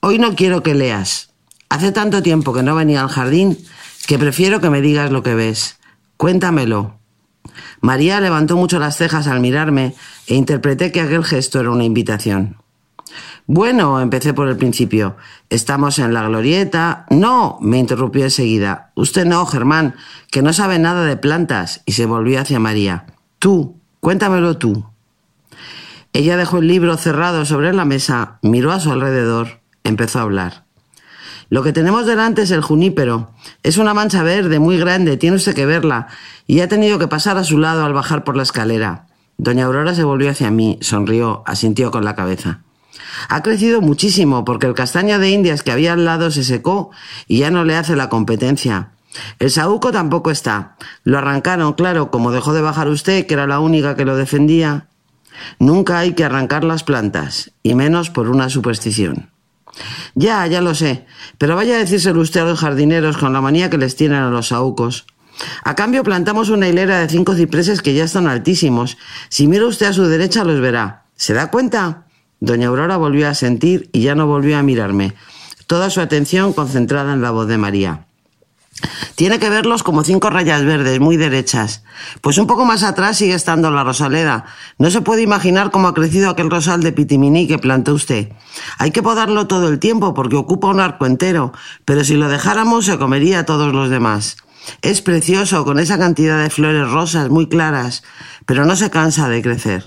Hoy 0.00 0.18
no 0.18 0.36
quiero 0.36 0.62
que 0.62 0.74
leas. 0.74 1.30
Hace 1.68 1.90
tanto 1.90 2.22
tiempo 2.22 2.52
que 2.52 2.62
no 2.62 2.76
venía 2.76 3.02
al 3.02 3.08
jardín 3.08 3.58
que 4.06 4.18
prefiero 4.18 4.60
que 4.60 4.70
me 4.70 4.80
digas 4.80 5.10
lo 5.10 5.22
que 5.22 5.34
ves. 5.34 5.78
Cuéntamelo. 6.16 6.98
María 7.80 8.20
levantó 8.20 8.56
mucho 8.56 8.78
las 8.78 8.96
cejas 8.96 9.26
al 9.26 9.40
mirarme 9.40 9.94
e 10.26 10.34
interpreté 10.34 10.92
que 10.92 11.00
aquel 11.00 11.24
gesto 11.24 11.60
era 11.60 11.70
una 11.70 11.84
invitación. 11.84 12.56
Bueno, 13.46 14.00
empecé 14.00 14.34
por 14.34 14.48
el 14.48 14.56
principio. 14.56 15.16
Estamos 15.50 15.98
en 16.00 16.12
la 16.12 16.26
glorieta. 16.26 17.06
No, 17.10 17.58
me 17.60 17.78
interrumpió 17.78 18.24
enseguida. 18.24 18.90
Usted 18.96 19.24
no, 19.24 19.46
Germán, 19.46 19.94
que 20.32 20.42
no 20.42 20.52
sabe 20.52 20.78
nada 20.80 21.04
de 21.04 21.16
plantas. 21.16 21.82
Y 21.86 21.92
se 21.92 22.06
volvió 22.06 22.40
hacia 22.40 22.58
María. 22.58 23.06
Tú, 23.38 23.80
cuéntamelo 24.00 24.58
tú. 24.58 24.86
Ella 26.12 26.36
dejó 26.36 26.58
el 26.58 26.66
libro 26.66 26.96
cerrado 26.96 27.44
sobre 27.44 27.72
la 27.72 27.84
mesa, 27.84 28.38
miró 28.42 28.72
a 28.72 28.80
su 28.80 28.90
alrededor, 28.90 29.60
empezó 29.84 30.18
a 30.18 30.22
hablar. 30.22 30.65
Lo 31.48 31.62
que 31.62 31.72
tenemos 31.72 32.06
delante 32.06 32.42
es 32.42 32.50
el 32.50 32.60
junípero. 32.60 33.30
Es 33.62 33.76
una 33.76 33.94
mancha 33.94 34.22
verde 34.22 34.58
muy 34.58 34.78
grande, 34.78 35.16
tiene 35.16 35.36
usted 35.36 35.54
que 35.54 35.66
verla. 35.66 36.08
Y 36.46 36.60
ha 36.60 36.68
tenido 36.68 36.98
que 36.98 37.08
pasar 37.08 37.36
a 37.38 37.44
su 37.44 37.58
lado 37.58 37.84
al 37.84 37.92
bajar 37.92 38.24
por 38.24 38.36
la 38.36 38.42
escalera. 38.42 39.06
Doña 39.38 39.66
Aurora 39.66 39.94
se 39.94 40.02
volvió 40.02 40.30
hacia 40.30 40.50
mí, 40.50 40.78
sonrió, 40.80 41.42
asintió 41.46 41.90
con 41.90 42.04
la 42.04 42.16
cabeza. 42.16 42.60
Ha 43.28 43.42
crecido 43.42 43.80
muchísimo 43.80 44.44
porque 44.44 44.66
el 44.66 44.74
castaño 44.74 45.18
de 45.18 45.30
Indias 45.30 45.62
que 45.62 45.72
había 45.72 45.92
al 45.92 46.04
lado 46.04 46.30
se 46.30 46.42
secó 46.42 46.90
y 47.28 47.38
ya 47.38 47.50
no 47.50 47.64
le 47.64 47.76
hace 47.76 47.96
la 47.96 48.08
competencia. 48.08 48.90
El 49.38 49.50
saúco 49.50 49.92
tampoco 49.92 50.30
está. 50.30 50.76
Lo 51.04 51.18
arrancaron, 51.18 51.72
claro, 51.74 52.10
como 52.10 52.32
dejó 52.32 52.52
de 52.52 52.62
bajar 52.62 52.88
usted, 52.88 53.26
que 53.26 53.34
era 53.34 53.46
la 53.46 53.60
única 53.60 53.94
que 53.96 54.04
lo 54.04 54.16
defendía. 54.16 54.88
Nunca 55.58 55.98
hay 55.98 56.14
que 56.14 56.24
arrancar 56.24 56.64
las 56.64 56.82
plantas, 56.82 57.52
y 57.62 57.74
menos 57.74 58.10
por 58.10 58.28
una 58.28 58.48
superstición. 58.48 59.30
Ya, 60.14 60.46
ya 60.46 60.60
lo 60.60 60.74
sé, 60.74 61.06
pero 61.38 61.56
vaya 61.56 61.76
a 61.76 61.78
decírselo 61.78 62.20
usted 62.20 62.40
a 62.40 62.44
los 62.44 62.60
jardineros 62.60 63.16
con 63.16 63.32
la 63.32 63.40
manía 63.40 63.70
que 63.70 63.78
les 63.78 63.96
tienen 63.96 64.18
a 64.18 64.30
los 64.30 64.48
saúcos. 64.48 65.06
A 65.64 65.74
cambio 65.74 66.02
plantamos 66.02 66.48
una 66.48 66.68
hilera 66.68 67.00
de 67.00 67.08
cinco 67.08 67.34
cipreses 67.34 67.82
que 67.82 67.94
ya 67.94 68.04
están 68.04 68.26
altísimos. 68.26 68.96
Si 69.28 69.46
mira 69.46 69.66
usted 69.66 69.86
a 69.86 69.92
su 69.92 70.06
derecha 70.06 70.44
los 70.44 70.60
verá. 70.60 71.04
¿Se 71.14 71.34
da 71.34 71.50
cuenta? 71.50 72.06
Doña 72.40 72.68
Aurora 72.68 72.96
volvió 72.96 73.28
a 73.28 73.34
sentir 73.34 73.88
y 73.92 74.02
ya 74.02 74.14
no 74.14 74.26
volvió 74.26 74.58
a 74.58 74.62
mirarme, 74.62 75.14
toda 75.66 75.88
su 75.90 76.00
atención 76.00 76.52
concentrada 76.52 77.12
en 77.12 77.22
la 77.22 77.30
voz 77.30 77.48
de 77.48 77.58
María. 77.58 78.06
Tiene 79.14 79.38
que 79.38 79.48
verlos 79.48 79.82
como 79.82 80.04
cinco 80.04 80.28
rayas 80.28 80.64
verdes, 80.64 81.00
muy 81.00 81.16
derechas. 81.16 81.82
Pues 82.20 82.36
un 82.38 82.46
poco 82.46 82.64
más 82.64 82.82
atrás 82.82 83.16
sigue 83.16 83.34
estando 83.34 83.70
la 83.70 83.84
rosaleda. 83.84 84.44
No 84.78 84.90
se 84.90 85.00
puede 85.00 85.22
imaginar 85.22 85.70
cómo 85.70 85.88
ha 85.88 85.94
crecido 85.94 86.28
aquel 86.28 86.50
rosal 86.50 86.82
de 86.82 86.92
pitiminí 86.92 87.48
que 87.48 87.58
plantó 87.58 87.94
usted. 87.94 88.32
Hay 88.78 88.90
que 88.90 89.02
podarlo 89.02 89.46
todo 89.46 89.68
el 89.68 89.78
tiempo 89.78 90.12
porque 90.12 90.36
ocupa 90.36 90.68
un 90.68 90.80
arco 90.80 91.06
entero, 91.06 91.52
pero 91.84 92.04
si 92.04 92.14
lo 92.14 92.28
dejáramos 92.28 92.84
se 92.84 92.98
comería 92.98 93.40
a 93.40 93.46
todos 93.46 93.72
los 93.72 93.88
demás. 93.88 94.36
Es 94.82 95.00
precioso 95.00 95.64
con 95.64 95.78
esa 95.78 95.98
cantidad 95.98 96.42
de 96.42 96.50
flores 96.50 96.90
rosas 96.90 97.30
muy 97.30 97.48
claras, 97.48 98.02
pero 98.44 98.66
no 98.66 98.76
se 98.76 98.90
cansa 98.90 99.28
de 99.28 99.42
crecer. 99.42 99.84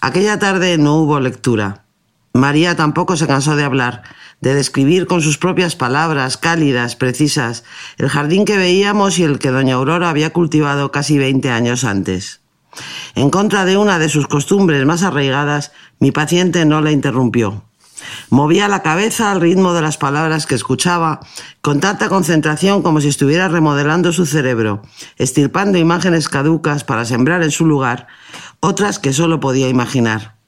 Aquella 0.00 0.38
tarde 0.38 0.78
no 0.78 0.96
hubo 0.96 1.20
lectura. 1.20 1.84
María 2.32 2.76
tampoco 2.76 3.16
se 3.16 3.26
cansó 3.26 3.56
de 3.56 3.64
hablar, 3.64 4.02
de 4.40 4.54
describir 4.54 5.06
con 5.06 5.20
sus 5.20 5.36
propias 5.36 5.74
palabras, 5.74 6.36
cálidas, 6.36 6.94
precisas, 6.94 7.64
el 7.98 8.08
jardín 8.08 8.44
que 8.44 8.56
veíamos 8.56 9.18
y 9.18 9.24
el 9.24 9.38
que 9.38 9.50
doña 9.50 9.74
Aurora 9.74 10.10
había 10.10 10.30
cultivado 10.30 10.92
casi 10.92 11.18
veinte 11.18 11.50
años 11.50 11.84
antes. 11.84 12.40
En 13.16 13.30
contra 13.30 13.64
de 13.64 13.76
una 13.76 13.98
de 13.98 14.08
sus 14.08 14.28
costumbres 14.28 14.84
más 14.86 15.02
arraigadas, 15.02 15.72
mi 15.98 16.12
paciente 16.12 16.64
no 16.64 16.80
la 16.80 16.92
interrumpió. 16.92 17.64
Movía 18.30 18.68
la 18.68 18.82
cabeza 18.82 19.30
al 19.30 19.40
ritmo 19.40 19.74
de 19.74 19.82
las 19.82 19.98
palabras 19.98 20.46
que 20.46 20.54
escuchaba, 20.54 21.20
con 21.60 21.80
tanta 21.80 22.08
concentración 22.08 22.82
como 22.82 23.00
si 23.00 23.08
estuviera 23.08 23.48
remodelando 23.48 24.12
su 24.12 24.24
cerebro, 24.24 24.82
estirpando 25.16 25.78
imágenes 25.78 26.28
caducas 26.28 26.84
para 26.84 27.04
sembrar 27.04 27.42
en 27.42 27.50
su 27.50 27.66
lugar 27.66 28.06
otras 28.60 28.98
que 28.98 29.12
solo 29.12 29.40
podía 29.40 29.68
imaginar. 29.68 30.39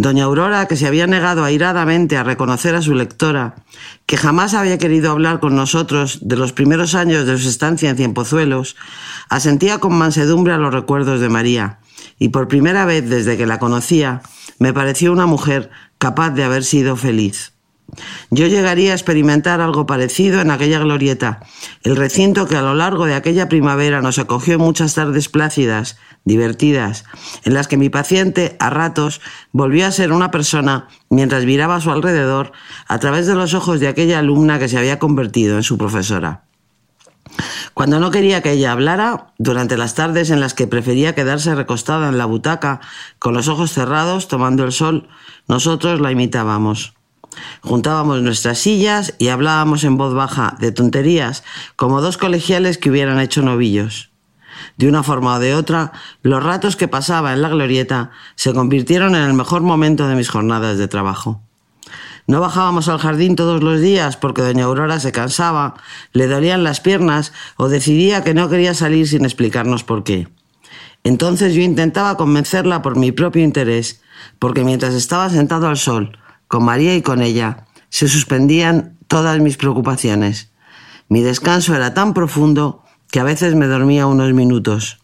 Doña 0.00 0.26
Aurora, 0.26 0.68
que 0.68 0.76
se 0.76 0.86
había 0.86 1.08
negado 1.08 1.42
airadamente 1.42 2.16
a 2.16 2.22
reconocer 2.22 2.76
a 2.76 2.82
su 2.82 2.94
lectora, 2.94 3.56
que 4.06 4.16
jamás 4.16 4.54
había 4.54 4.78
querido 4.78 5.10
hablar 5.10 5.40
con 5.40 5.56
nosotros 5.56 6.20
de 6.22 6.36
los 6.36 6.52
primeros 6.52 6.94
años 6.94 7.26
de 7.26 7.36
su 7.36 7.48
estancia 7.48 7.90
en 7.90 7.96
Cienpozuelos, 7.96 8.76
asentía 9.28 9.78
con 9.78 9.98
mansedumbre 9.98 10.52
a 10.52 10.58
los 10.58 10.72
recuerdos 10.72 11.20
de 11.20 11.28
María, 11.28 11.80
y 12.16 12.28
por 12.28 12.46
primera 12.46 12.84
vez 12.84 13.10
desde 13.10 13.36
que 13.36 13.46
la 13.46 13.58
conocía, 13.58 14.22
me 14.60 14.72
pareció 14.72 15.12
una 15.12 15.26
mujer 15.26 15.68
capaz 15.98 16.30
de 16.30 16.44
haber 16.44 16.62
sido 16.62 16.94
feliz. 16.94 17.57
Yo 18.30 18.46
llegaría 18.46 18.92
a 18.92 18.94
experimentar 18.94 19.60
algo 19.60 19.86
parecido 19.86 20.40
en 20.40 20.50
aquella 20.50 20.78
glorieta, 20.78 21.40
el 21.82 21.96
recinto 21.96 22.46
que 22.46 22.56
a 22.56 22.62
lo 22.62 22.74
largo 22.74 23.06
de 23.06 23.14
aquella 23.14 23.48
primavera 23.48 24.02
nos 24.02 24.18
acogió 24.18 24.54
en 24.54 24.60
muchas 24.60 24.94
tardes 24.94 25.28
plácidas, 25.28 25.96
divertidas, 26.24 27.04
en 27.44 27.54
las 27.54 27.66
que 27.66 27.78
mi 27.78 27.88
paciente, 27.88 28.56
a 28.60 28.68
ratos, 28.70 29.20
volvió 29.52 29.86
a 29.86 29.92
ser 29.92 30.12
una 30.12 30.30
persona 30.30 30.88
mientras 31.08 31.44
miraba 31.44 31.76
a 31.76 31.80
su 31.80 31.90
alrededor 31.90 32.52
a 32.86 32.98
través 32.98 33.26
de 33.26 33.34
los 33.34 33.54
ojos 33.54 33.80
de 33.80 33.88
aquella 33.88 34.18
alumna 34.18 34.58
que 34.58 34.68
se 34.68 34.78
había 34.78 34.98
convertido 34.98 35.56
en 35.56 35.62
su 35.62 35.78
profesora. 35.78 36.44
Cuando 37.72 38.00
no 38.00 38.10
quería 38.10 38.42
que 38.42 38.52
ella 38.52 38.72
hablara, 38.72 39.32
durante 39.38 39.76
las 39.76 39.94
tardes 39.94 40.30
en 40.30 40.40
las 40.40 40.54
que 40.54 40.66
prefería 40.66 41.14
quedarse 41.14 41.54
recostada 41.54 42.08
en 42.08 42.18
la 42.18 42.26
butaca 42.26 42.80
con 43.18 43.34
los 43.34 43.48
ojos 43.48 43.72
cerrados 43.72 44.28
tomando 44.28 44.64
el 44.64 44.72
sol, 44.72 45.08
nosotros 45.46 46.00
la 46.00 46.10
imitábamos. 46.10 46.97
Juntábamos 47.62 48.22
nuestras 48.22 48.58
sillas 48.58 49.14
y 49.18 49.28
hablábamos 49.28 49.84
en 49.84 49.96
voz 49.96 50.14
baja 50.14 50.56
de 50.60 50.72
tonterías, 50.72 51.44
como 51.76 52.00
dos 52.00 52.16
colegiales 52.16 52.78
que 52.78 52.90
hubieran 52.90 53.20
hecho 53.20 53.42
novillos. 53.42 54.10
De 54.76 54.88
una 54.88 55.02
forma 55.02 55.36
o 55.36 55.38
de 55.38 55.54
otra, 55.54 55.92
los 56.22 56.42
ratos 56.42 56.76
que 56.76 56.88
pasaba 56.88 57.32
en 57.32 57.42
la 57.42 57.48
glorieta 57.48 58.10
se 58.34 58.52
convirtieron 58.52 59.14
en 59.14 59.22
el 59.22 59.34
mejor 59.34 59.62
momento 59.62 60.08
de 60.08 60.14
mis 60.14 60.28
jornadas 60.28 60.78
de 60.78 60.88
trabajo. 60.88 61.42
No 62.26 62.40
bajábamos 62.40 62.88
al 62.88 62.98
jardín 62.98 63.36
todos 63.36 63.62
los 63.62 63.80
días 63.80 64.18
porque 64.18 64.42
doña 64.42 64.64
Aurora 64.64 65.00
se 65.00 65.12
cansaba, 65.12 65.76
le 66.12 66.26
dolían 66.26 66.62
las 66.62 66.80
piernas 66.80 67.32
o 67.56 67.68
decidía 67.68 68.22
que 68.22 68.34
no 68.34 68.50
quería 68.50 68.74
salir 68.74 69.08
sin 69.08 69.24
explicarnos 69.24 69.82
por 69.82 70.04
qué. 70.04 70.28
Entonces 71.04 71.54
yo 71.54 71.62
intentaba 71.62 72.16
convencerla 72.16 72.82
por 72.82 72.96
mi 72.96 73.12
propio 73.12 73.42
interés, 73.42 74.02
porque 74.38 74.62
mientras 74.62 74.94
estaba 74.94 75.30
sentado 75.30 75.68
al 75.68 75.78
sol, 75.78 76.18
con 76.48 76.64
María 76.64 76.96
y 76.96 77.02
con 77.02 77.22
ella, 77.22 77.66
se 77.90 78.08
suspendían 78.08 78.98
todas 79.06 79.38
mis 79.40 79.56
preocupaciones. 79.56 80.52
Mi 81.08 81.22
descanso 81.22 81.74
era 81.74 81.94
tan 81.94 82.14
profundo 82.14 82.82
que 83.10 83.20
a 83.20 83.24
veces 83.24 83.54
me 83.54 83.66
dormía 83.66 84.06
unos 84.06 84.32
minutos. 84.32 84.98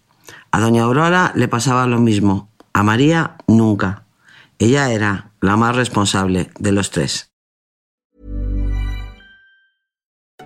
A 0.51 0.61
doña 0.61 0.85
Aurora 0.85 1.33
le 1.35 1.49
pasaba 1.49 1.87
lo 1.87 1.99
mismo, 1.99 2.51
a 2.73 2.83
María 2.83 3.37
nunca. 3.47 4.05
Ella 4.59 4.91
era 4.91 5.33
la 5.41 5.57
más 5.57 5.77
responsable 5.77 6.51
de 6.59 6.73
los 6.73 6.91
tres. 6.91 7.31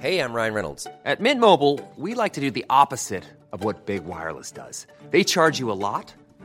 Hey, 0.00 0.20
I'm 0.20 0.32
Ryan 0.32 0.54
Reynolds. 0.54 0.86
At 1.04 1.20
Mint 1.20 1.40
Mobile, 1.40 1.80
we 1.96 2.14
like 2.14 2.34
to 2.34 2.40
do 2.40 2.52
the 2.52 2.64
opposite 2.70 3.24
of 3.52 3.64
what 3.64 3.84
Big 3.84 4.04
Wireless 4.04 4.52
does. 4.52 4.86
They 5.10 5.24
charge 5.24 5.58
you 5.58 5.72
a 5.72 5.74
lot, 5.74 6.14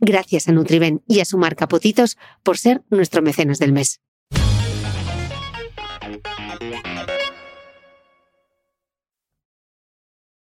Gracias 0.00 0.48
a 0.48 0.52
Nutriben 0.52 1.02
y 1.06 1.20
a 1.20 1.24
su 1.24 1.38
marca 1.38 1.68
por 1.68 2.58
ser 2.58 2.82
nuestro 2.90 3.22
mecenas 3.22 3.58
del 3.58 3.72
mes. 3.72 4.00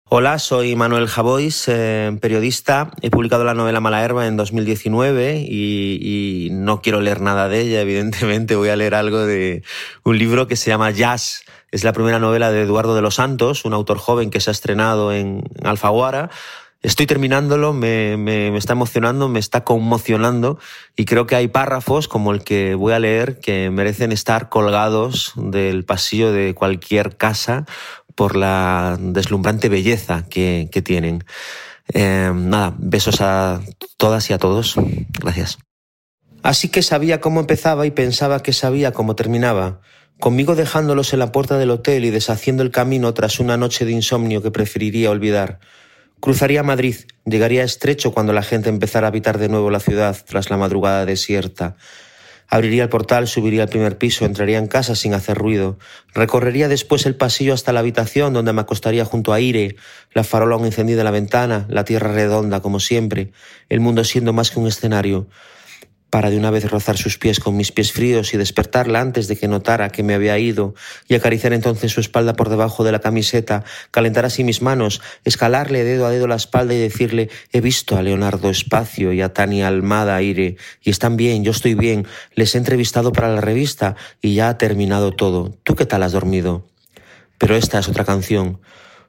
Hola, 0.08 0.38
soy 0.38 0.76
Manuel 0.76 1.08
Javois, 1.08 1.64
eh, 1.66 2.16
periodista. 2.22 2.92
He 3.02 3.10
publicado 3.10 3.44
la 3.44 3.54
novela 3.54 3.80
Mala 3.80 4.04
Herba 4.04 4.28
en 4.28 4.36
2019 4.36 5.44
y, 5.46 5.98
y, 6.00 6.50
no 6.52 6.80
quiero 6.80 7.00
leer 7.00 7.20
nada 7.20 7.48
de 7.48 7.60
ella, 7.60 7.80
evidentemente. 7.80 8.54
Voy 8.54 8.68
a 8.68 8.76
leer 8.76 8.94
algo 8.94 9.26
de 9.26 9.64
un 10.04 10.16
libro 10.16 10.46
que 10.46 10.54
se 10.54 10.70
llama 10.70 10.92
Jazz. 10.92 11.42
Es 11.72 11.82
la 11.82 11.92
primera 11.92 12.20
novela 12.20 12.52
de 12.52 12.62
Eduardo 12.62 12.94
de 12.94 13.02
los 13.02 13.16
Santos, 13.16 13.64
un 13.64 13.74
autor 13.74 13.98
joven 13.98 14.30
que 14.30 14.40
se 14.40 14.50
ha 14.50 14.52
estrenado 14.52 15.12
en 15.12 15.42
Alfaguara 15.64 16.30
estoy 16.86 17.06
terminándolo, 17.06 17.72
me, 17.72 18.16
me, 18.16 18.52
me, 18.52 18.58
está 18.58 18.74
emocionando, 18.74 19.28
me 19.28 19.40
está 19.40 19.64
conmocionando 19.64 20.58
y 20.94 21.04
creo 21.04 21.26
que 21.26 21.34
hay 21.34 21.48
párrafos 21.48 22.06
como 22.06 22.32
el 22.32 22.44
que 22.44 22.76
voy 22.76 22.92
a 22.92 23.00
leer 23.00 23.40
que 23.40 23.70
merecen 23.70 24.12
estar 24.12 24.48
colgados 24.48 25.32
del 25.34 25.84
pasillo 25.84 26.30
de 26.30 26.54
cualquier 26.54 27.16
casa 27.16 27.66
por 28.14 28.36
la 28.36 28.96
deslumbrante 29.00 29.68
belleza 29.68 30.24
que, 30.30 30.68
que 30.70 30.80
tienen. 30.80 31.24
Eh, 31.92 32.30
nada, 32.32 32.72
besos 32.78 33.20
a 33.20 33.60
todas 33.96 34.30
y 34.30 34.32
a 34.32 34.38
todos. 34.38 34.76
Gracias. 35.20 35.58
Así 36.44 36.68
que 36.68 36.82
sabía 36.82 37.20
cómo 37.20 37.40
empezaba 37.40 37.86
y 37.86 37.90
pensaba 37.90 38.42
que 38.44 38.52
sabía 38.52 38.92
cómo 38.92 39.16
terminaba. 39.16 39.80
Conmigo 40.20 40.54
dejándolos 40.54 41.12
en 41.12 41.18
la 41.18 41.32
puerta 41.32 41.58
del 41.58 41.70
hotel 41.70 42.04
y 42.04 42.10
deshaciendo 42.10 42.62
el 42.62 42.70
camino 42.70 43.12
tras 43.12 43.40
una 43.40 43.56
noche 43.56 43.84
de 43.84 43.90
insomnio 43.90 44.40
que 44.40 44.52
preferiría 44.52 45.10
olvidar. 45.10 45.58
Cruzaría 46.20 46.62
Madrid, 46.62 46.96
llegaría 47.24 47.62
Estrecho 47.62 48.12
cuando 48.12 48.32
la 48.32 48.42
gente 48.42 48.68
empezara 48.68 49.06
a 49.06 49.10
habitar 49.10 49.38
de 49.38 49.48
nuevo 49.48 49.70
la 49.70 49.80
ciudad 49.80 50.16
tras 50.26 50.50
la 50.50 50.56
madrugada 50.56 51.04
desierta. 51.04 51.76
Abriría 52.48 52.84
el 52.84 52.88
portal, 52.88 53.26
subiría 53.28 53.64
al 53.64 53.68
primer 53.68 53.98
piso, 53.98 54.24
entraría 54.24 54.58
en 54.58 54.66
casa 54.66 54.94
sin 54.94 55.14
hacer 55.14 55.36
ruido. 55.36 55.78
Recorrería 56.14 56.68
después 56.68 57.04
el 57.06 57.16
pasillo 57.16 57.52
hasta 57.54 57.72
la 57.72 57.80
habitación 57.80 58.32
donde 58.32 58.52
me 58.52 58.60
acostaría 58.60 59.04
junto 59.04 59.32
a 59.32 59.40
Ire, 59.40 59.76
la 60.14 60.24
farola 60.24 60.54
aún 60.54 60.64
encendida 60.64 61.00
en 61.00 61.04
la 61.04 61.10
ventana, 61.10 61.66
la 61.68 61.84
tierra 61.84 62.12
redonda 62.12 62.60
como 62.60 62.80
siempre, 62.80 63.32
el 63.68 63.80
mundo 63.80 64.04
siendo 64.04 64.32
más 64.32 64.50
que 64.50 64.60
un 64.60 64.68
escenario 64.68 65.28
para 66.10 66.30
de 66.30 66.38
una 66.38 66.50
vez 66.50 66.70
rozar 66.70 66.96
sus 66.96 67.18
pies 67.18 67.40
con 67.40 67.56
mis 67.56 67.72
pies 67.72 67.92
fríos 67.92 68.32
y 68.32 68.36
despertarla 68.36 69.00
antes 69.00 69.28
de 69.28 69.36
que 69.36 69.48
notara 69.48 69.90
que 69.90 70.02
me 70.02 70.14
había 70.14 70.38
ido, 70.38 70.74
y 71.08 71.14
acariciar 71.14 71.52
entonces 71.52 71.92
su 71.92 72.00
espalda 72.00 72.34
por 72.34 72.48
debajo 72.48 72.84
de 72.84 72.92
la 72.92 73.00
camiseta, 73.00 73.64
calentar 73.90 74.24
así 74.24 74.44
mis 74.44 74.62
manos, 74.62 75.02
escalarle 75.24 75.84
dedo 75.84 76.06
a 76.06 76.10
dedo 76.10 76.26
la 76.26 76.36
espalda 76.36 76.74
y 76.74 76.78
decirle 76.78 77.28
he 77.52 77.60
visto 77.60 77.96
a 77.96 78.02
Leonardo 78.02 78.50
Espacio 78.50 79.12
y 79.12 79.20
a 79.20 79.32
Tania 79.32 79.68
Almada 79.68 80.16
Aire, 80.16 80.56
y 80.82 80.90
están 80.90 81.16
bien, 81.16 81.44
yo 81.44 81.50
estoy 81.50 81.74
bien, 81.74 82.06
les 82.34 82.54
he 82.54 82.58
entrevistado 82.58 83.12
para 83.12 83.34
la 83.34 83.40
revista 83.40 83.96
y 84.22 84.34
ya 84.34 84.48
ha 84.48 84.58
terminado 84.58 85.12
todo. 85.12 85.54
¿Tú 85.64 85.74
qué 85.74 85.86
tal 85.86 86.02
has 86.02 86.12
dormido? 86.12 86.64
Pero 87.38 87.56
esta 87.56 87.78
es 87.78 87.88
otra 87.88 88.04
canción. 88.04 88.58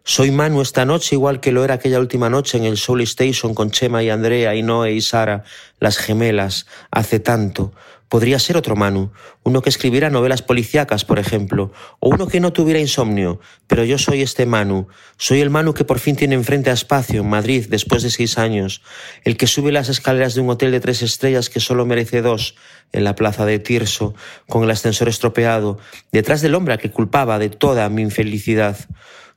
Soy 0.09 0.31
Manu 0.31 0.61
esta 0.61 0.85
noche 0.85 1.15
igual 1.15 1.41
que 1.41 1.51
lo 1.51 1.65
era 1.65 1.73
aquella 1.73 1.99
última 1.99 2.29
noche 2.29 2.57
en 2.57 2.63
el 2.63 2.77
Soul 2.77 3.01
Station 3.01 3.53
con 3.53 3.71
Chema 3.71 4.03
y 4.03 4.09
Andrea 4.09 4.55
y 4.55 4.63
Noé 4.63 4.93
y 4.93 5.01
Sara, 5.01 5.43
las 5.81 5.97
gemelas, 5.97 6.65
hace 6.91 7.19
tanto. 7.19 7.73
Podría 8.07 8.39
ser 8.39 8.55
otro 8.55 8.77
Manu, 8.77 9.11
uno 9.43 9.61
que 9.61 9.67
escribiera 9.67 10.09
novelas 10.09 10.41
policíacas, 10.41 11.03
por 11.03 11.19
ejemplo, 11.19 11.73
o 11.99 12.07
uno 12.07 12.29
que 12.29 12.39
no 12.39 12.53
tuviera 12.53 12.79
insomnio, 12.79 13.41
pero 13.67 13.83
yo 13.83 13.97
soy 13.97 14.21
este 14.21 14.45
Manu, 14.45 14.87
soy 15.17 15.41
el 15.41 15.49
Manu 15.49 15.73
que 15.73 15.83
por 15.83 15.99
fin 15.99 16.15
tiene 16.15 16.35
enfrente 16.35 16.69
a 16.69 16.73
Espacio, 16.73 17.19
en 17.19 17.29
Madrid, 17.29 17.65
después 17.69 18.01
de 18.01 18.09
seis 18.09 18.37
años, 18.37 18.81
el 19.25 19.35
que 19.35 19.45
sube 19.45 19.73
las 19.73 19.89
escaleras 19.89 20.35
de 20.35 20.39
un 20.41 20.49
hotel 20.49 20.71
de 20.71 20.79
tres 20.79 21.01
estrellas 21.01 21.49
que 21.49 21.59
solo 21.59 21.85
merece 21.85 22.21
dos, 22.21 22.55
en 22.93 23.03
la 23.03 23.15
plaza 23.15 23.45
de 23.45 23.59
Tirso, 23.59 24.15
con 24.47 24.63
el 24.63 24.71
ascensor 24.71 25.09
estropeado, 25.09 25.79
detrás 26.13 26.39
del 26.39 26.55
hombre 26.55 26.77
que 26.77 26.91
culpaba 26.91 27.39
de 27.39 27.49
toda 27.49 27.89
mi 27.89 28.03
infelicidad. 28.03 28.77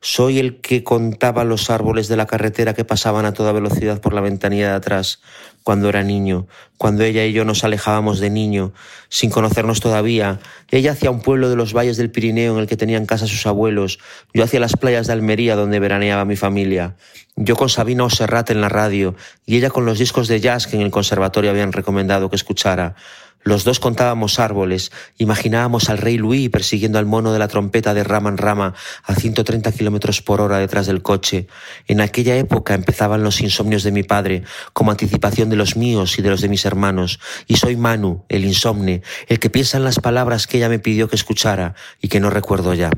Soy 0.02 0.38
el 0.38 0.62
que 0.62 0.82
contaba 0.82 1.44
los 1.44 1.68
árboles 1.68 2.08
de 2.08 2.16
la 2.16 2.26
carretera 2.26 2.72
que 2.72 2.86
pasaban 2.86 3.26
a 3.26 3.34
toda 3.34 3.52
velocidad 3.52 4.00
por 4.00 4.14
la 4.14 4.22
ventanilla 4.22 4.70
de 4.70 4.76
atrás 4.76 5.20
cuando 5.62 5.90
era 5.90 6.02
niño, 6.02 6.46
cuando 6.78 7.04
ella 7.04 7.26
y 7.26 7.34
yo 7.34 7.44
nos 7.44 7.64
alejábamos 7.64 8.18
de 8.18 8.30
niño, 8.30 8.72
sin 9.10 9.28
conocernos 9.28 9.80
todavía. 9.80 10.40
Ella 10.70 10.92
hacia 10.92 11.10
un 11.10 11.20
pueblo 11.20 11.50
de 11.50 11.56
los 11.56 11.74
valles 11.74 11.98
del 11.98 12.10
Pirineo 12.10 12.54
en 12.54 12.60
el 12.60 12.66
que 12.66 12.78
tenían 12.78 13.04
casa 13.04 13.26
sus 13.26 13.46
abuelos, 13.46 13.98
yo 14.32 14.42
hacia 14.42 14.58
las 14.58 14.74
playas 14.74 15.06
de 15.06 15.12
Almería 15.12 15.54
donde 15.54 15.80
veraneaba 15.80 16.24
mi 16.24 16.36
familia. 16.36 16.96
Yo 17.36 17.54
con 17.54 17.68
Sabina 17.68 18.04
Oserrat 18.04 18.50
en 18.50 18.62
la 18.62 18.70
radio 18.70 19.14
y 19.44 19.58
ella 19.58 19.68
con 19.68 19.84
los 19.84 19.98
discos 19.98 20.28
de 20.28 20.40
jazz 20.40 20.66
que 20.66 20.76
en 20.76 20.82
el 20.82 20.90
conservatorio 20.90 21.50
habían 21.50 21.72
recomendado 21.72 22.30
que 22.30 22.36
escuchara. 22.36 22.96
Los 23.42 23.64
dos 23.64 23.80
contábamos 23.80 24.38
árboles, 24.38 24.92
imaginábamos 25.16 25.88
al 25.88 25.96
rey 25.96 26.18
Luis 26.18 26.50
persiguiendo 26.50 26.98
al 26.98 27.06
mono 27.06 27.32
de 27.32 27.38
la 27.38 27.48
trompeta 27.48 27.94
de 27.94 28.04
rama 28.04 28.28
en 28.28 28.36
rama 28.36 28.74
a 29.02 29.14
130 29.14 29.72
kilómetros 29.72 30.20
por 30.20 30.42
hora 30.42 30.58
detrás 30.58 30.86
del 30.86 31.00
coche. 31.00 31.46
En 31.88 32.02
aquella 32.02 32.36
época 32.36 32.74
empezaban 32.74 33.22
los 33.22 33.40
insomnios 33.40 33.82
de 33.82 33.92
mi 33.92 34.02
padre, 34.02 34.42
como 34.74 34.90
anticipación 34.90 35.48
de 35.48 35.56
los 35.56 35.76
míos 35.76 36.18
y 36.18 36.22
de 36.22 36.28
los 36.28 36.42
de 36.42 36.50
mis 36.50 36.66
hermanos. 36.66 37.18
Y 37.46 37.56
soy 37.56 37.76
Manu, 37.76 38.24
el 38.28 38.44
insomne, 38.44 39.02
el 39.26 39.38
que 39.38 39.48
piensa 39.48 39.78
en 39.78 39.84
las 39.84 40.00
palabras 40.00 40.46
que 40.46 40.58
ella 40.58 40.68
me 40.68 40.78
pidió 40.78 41.08
que 41.08 41.16
escuchara 41.16 41.74
y 42.02 42.08
que 42.08 42.20
no 42.20 42.28
recuerdo 42.28 42.74
ya. 42.74 42.90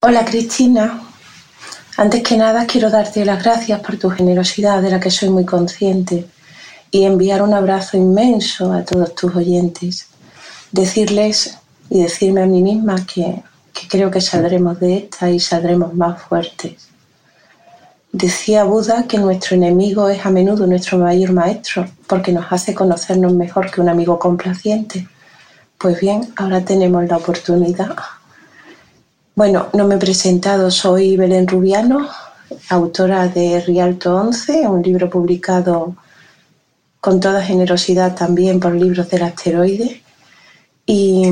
Hola 0.00 0.24
Cristina. 0.24 1.02
Antes 1.98 2.22
que 2.22 2.36
nada 2.38 2.66
quiero 2.66 2.88
darte 2.88 3.24
las 3.26 3.42
gracias 3.42 3.80
por 3.80 3.98
tu 3.98 4.08
generosidad 4.08 4.80
de 4.80 4.90
la 4.90 5.00
que 5.00 5.10
soy 5.10 5.28
muy 5.28 5.44
consciente 5.44 6.26
y 6.94 7.06
enviar 7.06 7.42
un 7.42 7.52
abrazo 7.52 7.96
inmenso 7.96 8.72
a 8.72 8.84
todos 8.84 9.16
tus 9.16 9.34
oyentes. 9.34 10.06
Decirles 10.70 11.58
y 11.90 12.02
decirme 12.04 12.42
a 12.42 12.46
mí 12.46 12.62
misma 12.62 13.04
que, 13.04 13.42
creo 13.90 14.12
que 14.12 14.20
saldremos 14.20 14.78
de 14.78 14.98
esta 14.98 15.28
y 15.28 15.40
saldremos 15.40 15.92
más 15.92 16.22
fuertes. 16.22 16.86
Decía 18.12 18.62
Buda 18.62 19.08
que 19.08 19.18
nuestro 19.18 19.56
enemigo 19.56 20.08
es 20.08 20.24
a 20.24 20.30
menudo 20.30 20.68
nuestro 20.68 20.98
mayor 20.98 21.32
maestro 21.32 21.84
porque 22.06 22.30
nos 22.30 22.46
hace 22.52 22.74
conocernos 22.74 23.34
mejor 23.34 23.72
que 23.72 23.80
un 23.80 23.88
amigo 23.88 24.16
complaciente. 24.16 25.08
Pues 25.76 25.98
bien, 25.98 26.32
ahora 26.36 26.64
tenemos 26.64 27.04
la 27.08 27.16
oportunidad. 27.16 27.96
Bueno, 29.34 29.66
no 29.72 29.84
me 29.88 29.96
he 29.96 29.98
presentado, 29.98 30.70
soy 30.70 31.16
Belén 31.16 31.48
Rubiano, 31.48 32.08
autora 32.68 33.26
de 33.26 33.60
Rialto 33.66 34.14
11, 34.14 34.68
un 34.68 34.80
libro 34.80 35.10
publicado 35.10 35.96
con 37.04 37.20
toda 37.20 37.44
generosidad 37.44 38.14
también 38.14 38.58
por 38.58 38.74
libros 38.74 39.10
del 39.10 39.24
asteroide. 39.24 40.00
Y, 40.86 41.30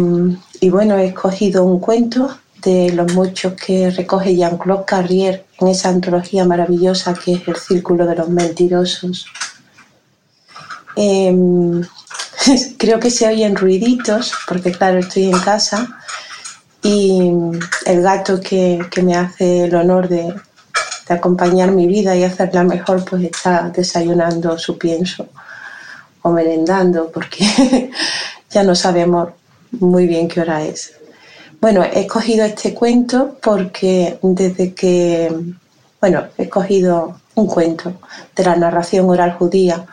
bueno, 0.68 0.98
he 0.98 1.06
escogido 1.06 1.64
un 1.64 1.80
cuento 1.80 2.36
de 2.62 2.92
los 2.92 3.14
muchos 3.14 3.54
que 3.54 3.90
recoge 3.90 4.36
Jean-Claude 4.36 4.84
Carrier 4.86 5.46
en 5.58 5.68
esa 5.68 5.88
antología 5.88 6.44
maravillosa 6.44 7.14
que 7.14 7.32
es 7.36 7.48
El 7.48 7.56
Círculo 7.56 8.04
de 8.04 8.16
los 8.16 8.28
Mentirosos. 8.28 9.24
Em, 10.94 11.80
creo 12.76 13.00
que 13.00 13.10
se 13.10 13.26
oyen 13.26 13.56
ruiditos, 13.56 14.34
porque 14.46 14.72
claro, 14.72 14.98
estoy 14.98 15.30
en 15.30 15.40
casa 15.40 15.88
y 16.82 17.30
el 17.86 18.02
gato 18.02 18.38
que, 18.40 18.86
me 19.02 19.16
hace 19.16 19.64
el 19.64 19.74
honor 19.74 20.06
de, 20.06 20.34
de, 21.08 21.14
acompañar 21.14 21.70
mi 21.70 21.86
vida 21.86 22.14
y 22.14 22.24
hacerla 22.24 22.62
mejor, 22.62 23.06
pues 23.06 23.22
está 23.22 23.70
desayunando 23.74 24.58
su 24.58 24.76
pienso 24.76 25.26
o 26.22 26.30
merendando, 26.30 27.10
porque 27.10 27.90
ya 28.50 28.62
no 28.62 28.74
sabemos 28.74 29.30
muy 29.72 30.06
bien 30.06 30.28
qué 30.28 30.40
hora 30.40 30.62
es. 30.64 30.94
Bueno, 31.60 31.84
he 31.84 32.00
escogido 32.00 32.44
este 32.44 32.74
cuento 32.74 33.36
porque 33.40 34.18
desde 34.22 34.74
que, 34.74 35.32
bueno, 36.00 36.24
he 36.36 36.44
escogido 36.44 37.20
un 37.34 37.46
cuento 37.46 37.94
de 38.34 38.44
la 38.44 38.56
narración 38.56 39.08
oral 39.08 39.34
judía, 39.34 39.86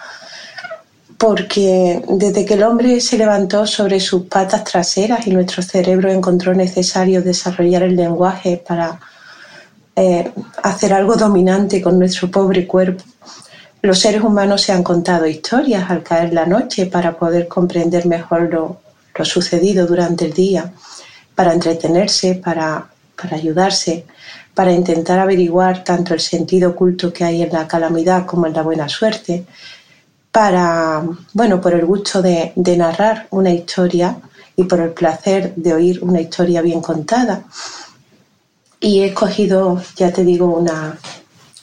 porque 1.17 2.01
desde 2.07 2.45
que 2.45 2.53
el 2.55 2.63
hombre 2.63 3.01
se 3.01 3.17
levantó 3.17 3.67
sobre 3.67 3.99
sus 3.99 4.23
patas 4.23 4.63
traseras 4.63 5.27
y 5.27 5.31
nuestro 5.31 5.61
cerebro 5.61 6.11
encontró 6.11 6.53
necesario 6.53 7.21
desarrollar 7.21 7.83
el 7.83 7.95
lenguaje 7.95 8.63
para 8.65 8.99
eh, 9.95 10.31
hacer 10.63 10.93
algo 10.93 11.17
dominante 11.17 11.81
con 11.81 11.99
nuestro 11.99 12.31
pobre 12.31 12.65
cuerpo, 12.65 13.03
los 13.81 13.99
seres 13.99 14.21
humanos 14.21 14.61
se 14.61 14.73
han 14.73 14.83
contado 14.83 15.25
historias 15.25 15.89
al 15.89 16.03
caer 16.03 16.33
la 16.33 16.45
noche 16.45 16.85
para 16.85 17.17
poder 17.17 17.47
comprender 17.47 18.05
mejor 18.05 18.51
lo, 18.51 18.81
sucedido 19.23 19.85
durante 19.85 20.25
el 20.25 20.33
día, 20.33 20.71
para 21.35 21.53
entretenerse, 21.53 22.35
para, 22.35 22.87
para 23.21 23.35
ayudarse, 23.35 24.05
para 24.53 24.71
intentar 24.71 25.19
averiguar 25.19 25.83
tanto 25.83 26.13
el 26.13 26.21
sentido 26.21 26.71
oculto 26.71 27.11
que 27.11 27.25
hay 27.25 27.41
en 27.41 27.51
la 27.51 27.67
calamidad 27.67 28.25
como 28.25 28.47
en 28.47 28.53
la 28.53 28.61
buena 28.61 28.87
suerte, 28.87 29.45
para, 30.31 31.03
bueno, 31.33 31.59
por 31.59 31.73
el 31.73 31.85
gusto 31.85 32.21
de, 32.21 32.53
narrar 32.55 33.27
una 33.31 33.51
historia 33.51 34.17
y 34.55 34.63
por 34.63 34.79
el 34.79 34.91
placer 34.91 35.53
de 35.55 35.73
oír 35.73 35.99
una 36.01 36.21
historia 36.21 36.61
bien 36.61 36.81
contada. 36.81 37.43
Y 38.79 39.01
he 39.01 39.07
escogido, 39.07 39.81
ya 39.97 40.13
te 40.13 40.23
digo, 40.23 40.45
una, 40.45 40.97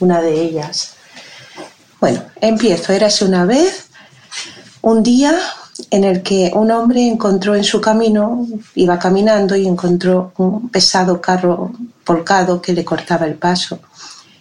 una 0.00 0.20
de 0.20 0.42
ellas. 0.42 0.95
Bueno, 2.00 2.22
empiezo. 2.40 2.92
Érase 2.92 3.24
una 3.24 3.44
vez 3.44 3.88
un 4.82 5.02
día 5.02 5.38
en 5.90 6.04
el 6.04 6.22
que 6.22 6.50
un 6.54 6.70
hombre 6.70 7.06
encontró 7.06 7.54
en 7.54 7.64
su 7.64 7.80
camino, 7.80 8.46
iba 8.74 8.98
caminando 8.98 9.56
y 9.56 9.66
encontró 9.66 10.32
un 10.36 10.68
pesado 10.68 11.20
carro 11.20 11.72
volcado 12.04 12.60
que 12.62 12.72
le 12.72 12.84
cortaba 12.84 13.26
el 13.26 13.34
paso. 13.34 13.80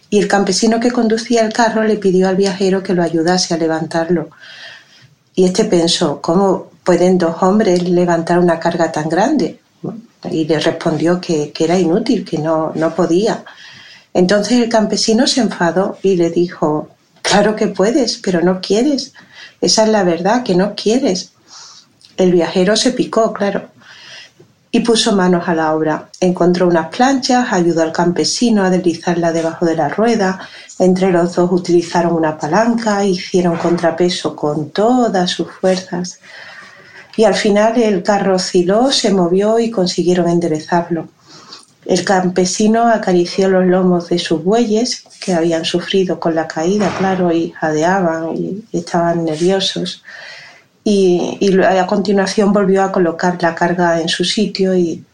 Y 0.08 0.18
el 0.18 0.28
campesino 0.28 0.78
que 0.78 0.92
conducía 0.92 1.42
el 1.42 1.52
carro 1.52 1.82
le 1.82 1.96
pidió 1.96 2.28
al 2.28 2.36
viajero 2.36 2.82
que 2.82 2.94
lo 2.94 3.02
ayudase 3.02 3.54
a 3.54 3.58
levantarlo. 3.58 4.30
Y 5.34 5.44
este 5.44 5.64
pensó, 5.64 6.20
¿cómo 6.22 6.70
pueden 6.84 7.18
dos 7.18 7.42
hombres 7.42 7.82
levantar 7.82 8.38
una 8.38 8.58
carga 8.58 8.90
tan 8.92 9.08
grande? 9.08 9.60
Y 10.30 10.44
le 10.44 10.58
respondió 10.58 11.20
que, 11.20 11.52
era 11.58 11.78
inútil, 11.78 12.24
que 12.24 12.38
no, 12.38 12.72
no 12.74 12.94
podía. 12.94 13.44
Entonces 14.14 14.62
el 14.62 14.68
campesino 14.68 15.26
se 15.26 15.40
enfadó 15.40 15.98
y 16.02 16.16
le 16.16 16.30
dijo, 16.30 16.88
Claro 17.26 17.56
que 17.56 17.66
puedes, 17.66 18.18
pero 18.18 18.40
no 18.40 18.60
quieres. 18.60 19.12
Esa 19.60 19.82
es 19.82 19.88
la 19.88 20.04
verdad, 20.04 20.44
que 20.44 20.54
no 20.54 20.74
quieres. 20.76 21.32
El 22.16 22.30
viajero 22.30 22.76
se 22.76 22.92
picó, 22.92 23.32
claro, 23.32 23.68
y 24.70 24.80
puso 24.80 25.16
manos 25.16 25.48
a 25.48 25.54
la 25.54 25.74
obra. 25.74 26.08
Encontró 26.20 26.68
unas 26.68 26.88
planchas, 26.88 27.52
ayudó 27.52 27.82
al 27.82 27.92
campesino 27.92 28.62
a 28.62 28.70
deslizarla 28.70 29.32
debajo 29.32 29.66
de 29.66 29.74
la 29.74 29.88
rueda. 29.88 30.38
Entre 30.78 31.10
los 31.10 31.34
dos 31.34 31.50
utilizaron 31.50 32.12
una 32.12 32.38
palanca, 32.38 33.04
hicieron 33.04 33.56
contrapeso 33.56 34.36
con 34.36 34.70
todas 34.70 35.28
sus 35.30 35.50
fuerzas. 35.50 36.20
Y 37.16 37.24
al 37.24 37.34
final 37.34 37.76
el 37.76 38.04
carro 38.04 38.36
osciló, 38.36 38.92
se 38.92 39.10
movió 39.10 39.58
y 39.58 39.70
consiguieron 39.70 40.28
enderezarlo. 40.28 41.08
El 41.86 42.04
campesino 42.04 42.88
acarició 42.88 43.48
los 43.48 43.64
lomos 43.64 44.08
de 44.08 44.18
sus 44.18 44.42
bueyes, 44.42 45.04
que 45.20 45.34
habían 45.34 45.64
sufrido 45.64 46.18
con 46.18 46.34
la 46.34 46.48
caída, 46.48 46.92
claro, 46.98 47.32
y 47.32 47.50
jadeaban 47.50 48.36
y 48.36 48.64
estaban 48.72 49.24
nerviosos. 49.24 50.02
Y, 50.82 51.38
a 51.62 51.86
continuación 51.86 52.52
volvió 52.52 52.82
a 52.82 52.90
colocar 52.90 53.40
la 53.40 53.54
carga 53.54 54.00
en 54.00 54.08
su 54.08 54.24
sitio 54.24 54.76
y, 54.76 55.04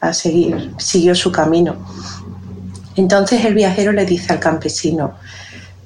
a 0.00 0.12
seguir, 0.14 0.72
siguió 0.78 1.14
su 1.14 1.30
camino. 1.30 1.76
Entonces 2.96 3.44
el 3.44 3.54
viajero 3.54 3.92
le 3.92 4.06
dice 4.06 4.32
al 4.32 4.40
campesino, 4.40 5.14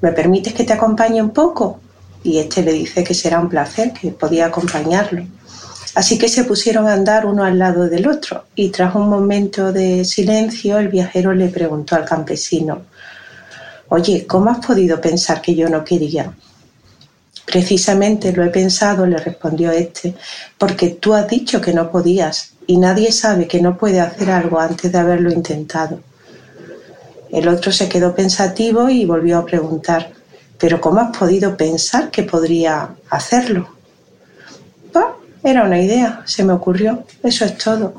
¿me 0.01 0.11
permites 0.13 0.53
que 0.53 0.63
te 0.63 0.73
acompañe 0.73 1.21
un 1.21 1.31
poco? 1.31 1.79
Y 2.23 2.37
este 2.37 2.63
le 2.63 2.71
dice 2.71 3.03
que 3.03 3.13
será 3.13 3.39
un 3.39 3.49
placer, 3.49 3.91
que 3.91 4.11
podía 4.11 4.45
acompañarlo. 4.45 5.25
Así 5.95 6.17
que 6.17 6.27
se 6.27 6.43
pusieron 6.43 6.87
a 6.87 6.93
andar 6.93 7.25
uno 7.25 7.43
al 7.43 7.59
lado 7.59 7.87
del 7.87 8.07
otro 8.07 8.45
y 8.55 8.69
tras 8.69 8.95
un 8.95 9.09
momento 9.09 9.71
de 9.71 10.03
silencio 10.05 10.79
el 10.79 10.87
viajero 10.87 11.33
le 11.33 11.49
preguntó 11.49 11.95
al 11.95 12.05
campesino, 12.05 12.81
Oye, 13.89 14.25
¿cómo 14.25 14.49
has 14.49 14.65
podido 14.65 14.99
pensar 14.99 15.39
que 15.39 15.53
yo 15.53 15.69
no 15.69 15.83
quería? 15.83 16.33
Precisamente 17.45 18.31
lo 18.31 18.43
he 18.43 18.49
pensado, 18.49 19.05
le 19.05 19.17
respondió 19.17 19.71
este, 19.71 20.15
porque 20.57 20.89
tú 20.89 21.13
has 21.13 21.27
dicho 21.27 21.61
que 21.61 21.73
no 21.73 21.91
podías 21.91 22.53
y 22.65 22.77
nadie 22.77 23.11
sabe 23.11 23.47
que 23.47 23.61
no 23.61 23.77
puede 23.77 23.99
hacer 23.99 24.31
algo 24.31 24.59
antes 24.59 24.91
de 24.91 24.97
haberlo 24.97 25.31
intentado. 25.31 25.99
El 27.31 27.47
otro 27.47 27.71
se 27.71 27.87
quedó 27.87 28.15
pensativo 28.15 28.89
y 28.89 29.05
volvió 29.05 29.37
a 29.37 29.45
preguntar, 29.45 30.11
¿pero 30.57 30.81
cómo 30.81 30.99
has 30.99 31.15
podido 31.15 31.55
pensar 31.55 32.09
que 32.09 32.23
podría 32.23 32.95
hacerlo? 33.11 33.69
Era 35.43 35.63
una 35.63 35.79
idea, 35.79 36.23
se 36.25 36.43
me 36.43 36.53
ocurrió, 36.53 37.05
eso 37.21 37.43
es 37.45 37.57
todo. 37.57 37.93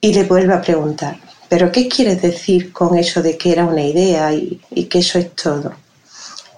Y 0.00 0.12
le 0.12 0.24
vuelve 0.24 0.52
a 0.52 0.60
preguntar, 0.60 1.16
¿pero 1.48 1.72
qué 1.72 1.88
quieres 1.88 2.20
decir 2.20 2.72
con 2.72 2.96
eso 2.96 3.22
de 3.22 3.36
que 3.38 3.52
era 3.52 3.64
una 3.64 3.82
idea 3.82 4.32
y, 4.32 4.60
que 4.90 4.98
eso 4.98 5.18
es 5.18 5.34
todo? 5.34 5.72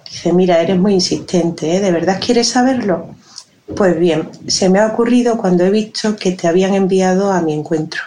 Dice, 0.09 0.33
mira, 0.33 0.61
eres 0.61 0.77
muy 0.77 0.93
insistente, 0.93 1.75
¿eh? 1.75 1.79
¿De 1.79 1.91
verdad 1.91 2.19
quieres 2.23 2.49
saberlo? 2.49 3.15
Pues 3.75 3.97
bien, 3.97 4.29
se 4.47 4.69
me 4.69 4.79
ha 4.79 4.87
ocurrido 4.87 5.37
cuando 5.37 5.63
he 5.63 5.71
visto 5.71 6.15
que 6.15 6.33
te 6.33 6.47
habían 6.47 6.73
enviado 6.73 7.31
a 7.31 7.41
mi 7.41 7.53
encuentro. 7.53 8.01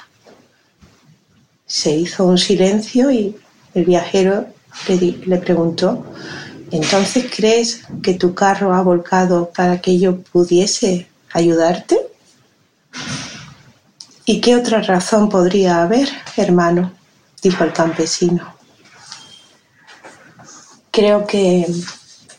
Se 1.67 1.91
hizo 1.91 2.27
un 2.27 2.39
silencio 2.39 3.11
y 3.11 3.37
el 3.75 3.85
viajero 3.85 4.47
le, 4.89 5.39
preguntó, 5.39 6.05
¿entonces 6.71 7.27
crees 7.35 7.83
que 8.03 8.15
tu 8.15 8.35
carro 8.35 8.75
ha 8.75 8.83
volcado 8.83 9.51
para 9.55 9.81
que 9.81 9.99
yo 9.99 10.21
pudiese 10.21 11.07
ayudarte? 11.33 11.99
¿Y 14.25 14.41
qué 14.41 14.57
otra 14.57 14.83
razón 14.83 15.29
podría 15.29 15.83
haber, 15.83 16.09
hermano? 16.37 16.93
dijo 17.43 17.63
el 17.63 17.73
campesino. 17.73 18.55
Creo 20.91 21.27
que, 21.27 21.67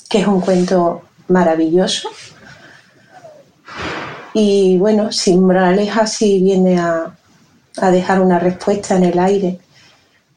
que 0.10 0.20
es 0.20 0.28
un 0.28 0.42
cuento 0.42 1.04
maravilloso 1.28 2.10
y 4.40 4.78
bueno, 4.78 5.12
sin 5.12 5.44
moraleja 5.44 6.06
sí 6.06 6.40
viene 6.40 6.80
a, 6.80 7.12
dejar 7.92 8.22
una 8.22 8.38
respuesta 8.38 8.96
en 8.96 9.06
el 9.06 9.18
aire, 9.18 9.60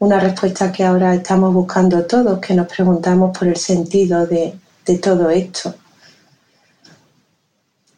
una 0.00 0.18
respuesta 0.18 0.72
que 0.72 0.82
ahora 0.82 1.14
estamos 1.14 1.52
buscando 1.52 2.04
todos, 2.06 2.38
que 2.40 2.54
nos 2.54 2.66
preguntamos 2.66 3.36
por 3.36 3.48
el 3.48 3.56
sentido 3.56 4.26
de, 4.26 4.58
todo 5.00 5.30
esto. 5.30 5.72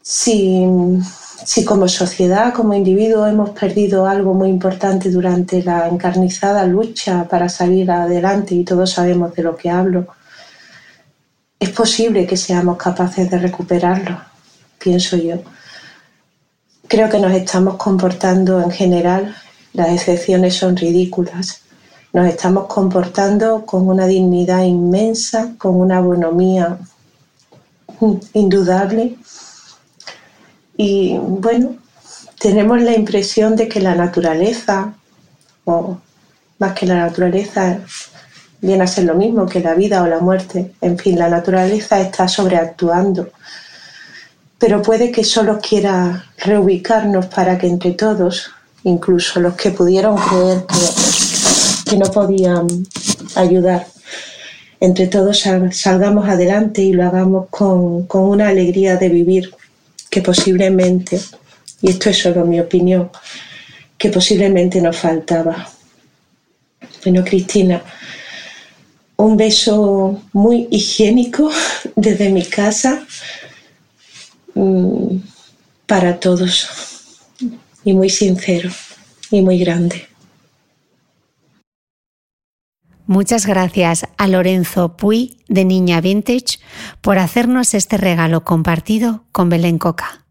Si, 0.02 0.66
si, 1.46 1.64
como 1.64 1.88
sociedad, 1.88 2.52
como 2.52 2.74
individuo, 2.74 3.26
hemos 3.26 3.50
perdido 3.50 4.04
algo 4.04 4.34
muy 4.34 4.50
importante 4.50 5.10
durante 5.10 5.62
la 5.62 5.88
encarnizada 5.88 6.66
lucha 6.66 7.26
para 7.26 7.48
salir 7.48 7.90
adelante, 7.90 8.54
y 8.54 8.64
todos 8.64 8.90
sabemos 8.90 9.34
de 9.34 9.42
lo 9.44 9.56
que 9.56 9.70
hablo, 9.70 10.08
es 11.58 11.70
posible 11.70 12.26
que 12.26 12.36
seamos 12.36 12.76
capaces 12.76 13.30
de 13.30 13.38
recuperarlo, 13.38 14.20
pienso 14.78 15.16
yo. 15.16 15.36
Creo 16.88 17.08
que 17.08 17.20
nos 17.20 17.32
estamos 17.32 17.76
comportando 17.76 18.60
en 18.60 18.70
general, 18.70 19.34
las 19.72 19.88
excepciones 19.88 20.56
son 20.56 20.76
ridículas, 20.76 21.61
nos 22.12 22.26
estamos 22.26 22.66
comportando 22.66 23.64
con 23.64 23.88
una 23.88 24.06
dignidad 24.06 24.62
inmensa, 24.62 25.54
con 25.58 25.80
una 25.80 26.00
bonomía 26.00 26.78
indudable. 28.34 29.16
Y 30.76 31.16
bueno, 31.18 31.76
tenemos 32.38 32.80
la 32.82 32.92
impresión 32.92 33.56
de 33.56 33.68
que 33.68 33.80
la 33.80 33.94
naturaleza, 33.94 34.94
o 35.64 35.98
más 36.58 36.72
que 36.72 36.86
la 36.86 36.96
naturaleza, 36.96 37.78
viene 38.60 38.84
a 38.84 38.86
ser 38.86 39.04
lo 39.04 39.14
mismo 39.14 39.46
que 39.46 39.60
la 39.60 39.74
vida 39.74 40.02
o 40.02 40.06
la 40.06 40.18
muerte. 40.18 40.74
En 40.80 40.98
fin, 40.98 41.18
la 41.18 41.28
naturaleza 41.28 42.00
está 42.00 42.28
sobreactuando 42.28 43.30
pero 44.62 44.80
puede 44.80 45.10
que 45.10 45.24
solo 45.24 45.58
quiera 45.58 46.24
reubicarnos 46.38 47.26
para 47.26 47.58
que 47.58 47.66
entre 47.66 47.90
todos, 47.94 48.52
incluso 48.84 49.40
los 49.40 49.54
que 49.54 49.72
pudieron 49.72 50.16
creer 50.16 50.64
que, 50.66 51.31
no 51.96 52.10
podían 52.10 52.66
ayudar, 53.34 53.86
entre 54.80 55.06
todos 55.06 55.44
salgamos 55.70 56.28
adelante 56.28 56.82
y 56.82 56.92
lo 56.92 57.04
hagamos 57.04 57.48
con, 57.50 58.06
con 58.06 58.22
una 58.22 58.48
alegría 58.48 58.96
de 58.96 59.08
vivir 59.08 59.54
que 60.10 60.22
posiblemente, 60.22 61.20
y 61.80 61.90
esto 61.90 62.10
es 62.10 62.18
solo 62.18 62.44
mi 62.44 62.60
opinión, 62.60 63.10
que 63.96 64.10
posiblemente 64.10 64.80
nos 64.80 64.96
faltaba. 64.96 65.68
Bueno, 67.04 67.24
Cristina, 67.24 67.82
un 69.16 69.36
beso 69.36 70.22
muy 70.32 70.68
higiénico 70.70 71.50
desde 71.96 72.30
mi 72.30 72.44
casa 72.44 73.06
Mm, 74.54 75.16
para 75.86 76.20
todos 76.20 76.68
y 77.84 77.94
muy 77.94 78.10
sincero 78.10 78.70
y 79.30 79.40
muy 79.40 79.58
grande. 79.58 80.06
Muchas 83.12 83.44
gracias 83.44 84.06
a 84.16 84.26
Lorenzo 84.26 84.96
Puy 84.96 85.36
de 85.46 85.66
Niña 85.66 86.00
Vintage 86.00 86.58
por 87.02 87.18
hacernos 87.18 87.74
este 87.74 87.98
regalo 87.98 88.42
compartido 88.42 89.24
con 89.32 89.50
Belén 89.50 89.76
Coca. 89.76 90.24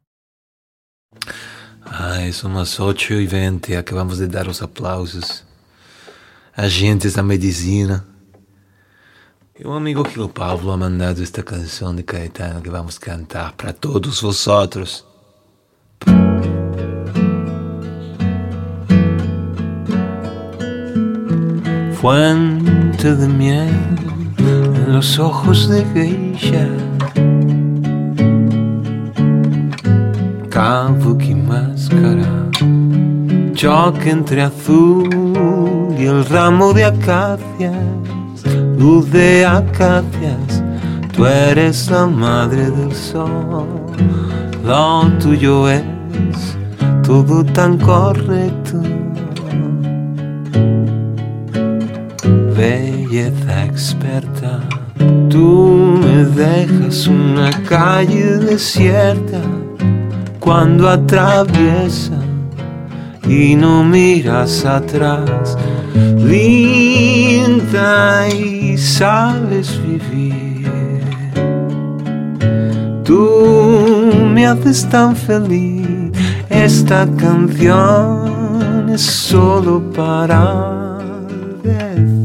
Ai, 1.85 2.33
son 2.33 2.55
las 2.55 2.79
8 2.79 3.19
y 3.19 3.27
20, 3.27 3.77
acabamos 3.77 4.17
de 4.17 4.27
dar 4.27 4.47
los 4.47 4.63
aplausos. 4.63 5.45
Agentes 6.55 7.13
da 7.13 7.21
medicina, 7.21 8.03
E 9.59 9.67
um 9.67 9.73
amigo 9.73 10.03
que 10.03 10.19
o 10.19 10.27
Pablo 10.27 10.71
ha 10.71 10.77
mandado 10.77 11.21
esta 11.21 11.43
canção 11.43 11.93
de 11.93 12.01
Caetano 12.01 12.63
que 12.63 12.69
vamos 12.71 12.97
cantar 12.97 13.53
para 13.53 13.71
todos 13.71 14.19
vosotros. 14.21 15.05
Fuente 22.01 23.15
de 23.15 23.27
miel 23.27 23.69
en 24.37 24.93
los 24.93 25.19
ojos 25.19 25.69
de 25.69 25.85
geisha. 25.93 26.67
Kabuki 30.49 31.35
máscara, 31.35 32.49
choque 33.53 34.09
entre 34.09 34.41
azul 34.41 35.07
y 35.97 36.05
el 36.05 36.25
ramo 36.25 36.73
de 36.73 36.85
acacia 36.85 37.71
luz 38.81 39.11
de 39.11 39.45
acacias, 39.45 40.63
tú 41.15 41.25
eres 41.25 41.89
la 41.91 42.07
madre 42.07 42.71
del 42.71 42.93
sol, 42.93 43.67
lo 44.65 45.07
tuyo 45.19 45.69
es 45.69 45.83
todo 47.03 47.43
tan 47.43 47.77
correcto. 47.77 48.81
Belleza 52.61 53.65
experta, 53.65 54.59
tú 55.31 55.97
me 55.99 56.25
dejas 56.25 57.07
una 57.07 57.49
calle 57.63 58.37
desierta 58.37 59.41
cuando 60.39 60.87
atraviesa 60.87 62.19
y 63.27 63.55
no 63.55 63.83
miras 63.83 64.63
atrás 64.63 65.57
linda 66.23 68.29
y 68.29 68.77
sabes 68.77 69.81
vivir. 69.83 70.69
Tú 73.03 74.11
me 74.35 74.45
haces 74.45 74.87
tan 74.87 75.15
feliz, 75.15 76.11
esta 76.47 77.07
canción 77.17 78.91
es 78.93 79.01
solo 79.01 79.81
para 79.91 80.99
decir. 81.63 82.20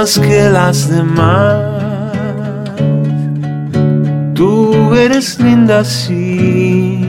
Más 0.00 0.18
que 0.18 0.48
las 0.48 0.88
demás. 0.88 1.60
Tú 4.34 4.94
eres 4.94 5.38
linda 5.38 5.80
así, 5.80 7.06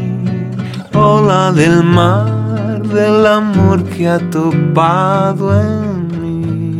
ola 0.93 1.53
del 1.53 1.83
mar, 1.83 2.81
del 2.83 3.25
amor 3.25 3.81
que 3.85 4.09
ha 4.09 4.19
topado 4.29 5.45
en 5.61 6.07
mí. 6.19 6.77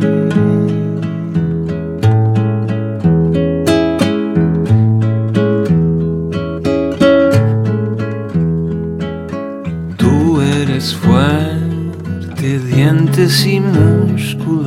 Tú 9.96 10.42
eres 10.42 10.94
fuerte, 10.94 12.58
dientes 12.58 13.46
y 13.46 13.60
músculos, 13.60 14.61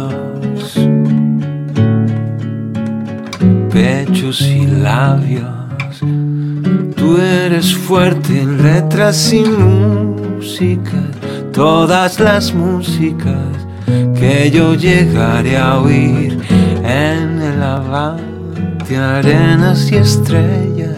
y 4.26 4.66
labios. 4.66 5.46
Tú 6.96 7.18
eres 7.18 7.76
fuerte 7.76 8.42
en 8.42 8.64
letras 8.64 9.32
y 9.32 9.44
música, 9.44 11.00
todas 11.54 12.20
las 12.20 12.52
músicas 12.52 13.54
que 14.16 14.50
yo 14.52 14.74
llegaré 14.74 15.58
a 15.58 15.80
oír 15.80 16.40
en 16.84 17.40
el 17.40 17.62
avance, 17.62 18.98
arenas 18.98 19.92
y 19.92 19.98
estrellas. 19.98 20.98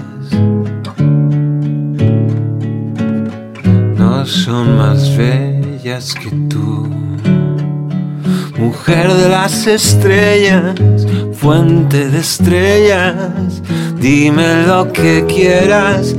No 3.97 4.25
son 4.25 4.77
más 4.77 5.17
bellas 5.17 6.15
que 6.15 6.31
tú, 6.49 6.87
mujer 8.67 9.13
de 9.13 9.29
las 9.29 9.65
estrellas, 9.65 10.75
fuente 11.33 12.09
de 12.09 12.19
estrellas 12.19 13.61
Dime 13.99 14.67
lo 14.67 14.91
que 14.91 15.25
quieras, 15.25 16.15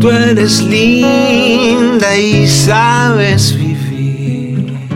tú 0.00 0.10
eres 0.10 0.60
linda 0.62 2.14
y 2.16 2.46
sabes 2.46 3.56
vivir. 3.56 4.88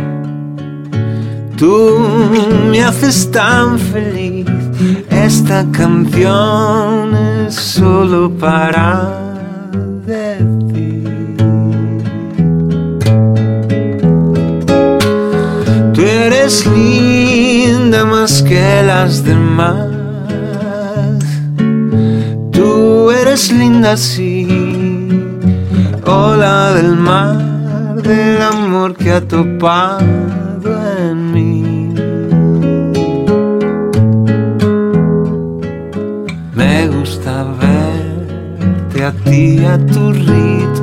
Tú 1.57 1.99
me 2.71 2.83
haces 2.83 3.31
tan 3.31 3.79
feliz, 3.79 4.47
esta 5.11 5.65
canción 5.73 7.17
es 7.47 7.55
solo 7.55 8.31
para 8.31 9.30
eres 16.51 16.67
linda 16.67 18.05
más 18.05 18.43
que 18.43 18.83
las 18.85 19.23
demás. 19.23 19.87
Tú 22.51 23.11
eres 23.13 23.53
linda, 23.53 23.97
sí. 23.97 24.49
Ola 26.05 26.75
del 26.75 26.97
mar, 26.97 28.03
del 28.03 28.43
amor 28.43 28.97
que 28.97 29.13
ha 29.13 29.21
topado 29.21 30.01
en 30.99 31.33
mí. 31.33 31.95
Me 36.53 36.89
gusta 36.89 37.45
verte 37.61 39.05
a 39.05 39.13
ti 39.13 39.65
a 39.65 39.79
tu 39.79 40.13
ritmo. 40.13 40.80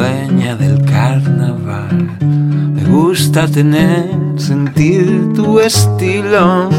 Dueña 0.00 0.56
del 0.56 0.82
carnaval. 0.86 2.16
Me 2.20 2.84
gusta 2.84 3.46
tener, 3.46 4.08
sentir 4.36 5.30
tu 5.34 5.60
estilo, 5.60 6.70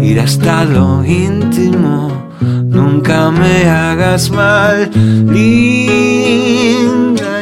ir 0.00 0.18
hasta 0.18 0.64
lo 0.64 1.04
íntimo. 1.04 2.10
Nunca 2.40 3.30
me 3.30 3.70
hagas 3.70 4.28
mal, 4.28 4.90
linda, 5.30 6.26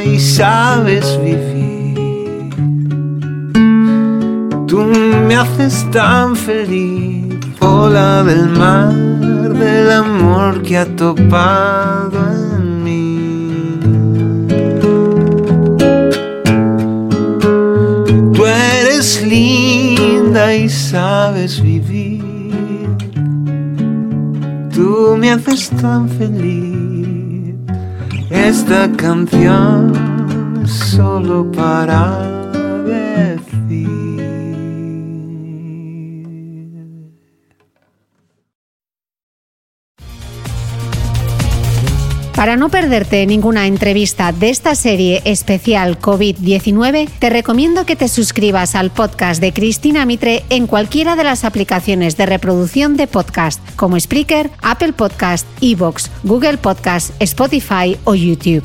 y 0.04 0.20
sabes 0.20 1.18
vivir. 1.24 2.50
Tú 4.66 4.84
me 5.26 5.34
haces 5.34 5.90
tan 5.90 6.36
feliz, 6.36 7.38
ola 7.60 8.22
del 8.22 8.50
mar, 8.50 8.92
del 8.92 9.92
amor 9.92 10.60
que 10.60 10.76
ha 10.76 10.84
topado 10.84 12.29
sabes 20.70 21.60
vivir. 21.60 22.24
Tú 24.72 25.16
me 25.18 25.30
haces 25.32 25.70
tan 25.70 26.08
feliz. 26.08 27.54
Esta 28.30 28.90
canción 28.92 29.92
es 30.62 30.70
solo 30.70 31.50
para 31.50 32.29
Para 42.40 42.56
no 42.56 42.70
perderte 42.70 43.26
ninguna 43.26 43.66
entrevista 43.66 44.32
de 44.32 44.48
esta 44.48 44.74
serie 44.74 45.20
especial 45.26 46.00
COVID-19, 46.00 47.06
te 47.18 47.28
recomiendo 47.28 47.84
que 47.84 47.96
te 47.96 48.08
suscribas 48.08 48.74
al 48.74 48.88
podcast 48.88 49.42
de 49.42 49.52
Cristina 49.52 50.06
Mitre 50.06 50.42
en 50.48 50.66
cualquiera 50.66 51.16
de 51.16 51.24
las 51.24 51.44
aplicaciones 51.44 52.16
de 52.16 52.24
reproducción 52.24 52.96
de 52.96 53.08
podcast, 53.08 53.60
como 53.76 54.00
Spreaker, 54.00 54.50
Apple 54.62 54.94
Podcast, 54.94 55.46
Evox, 55.60 56.10
Google 56.22 56.56
Podcast, 56.56 57.10
Spotify 57.20 57.98
o 58.04 58.14
YouTube. 58.14 58.64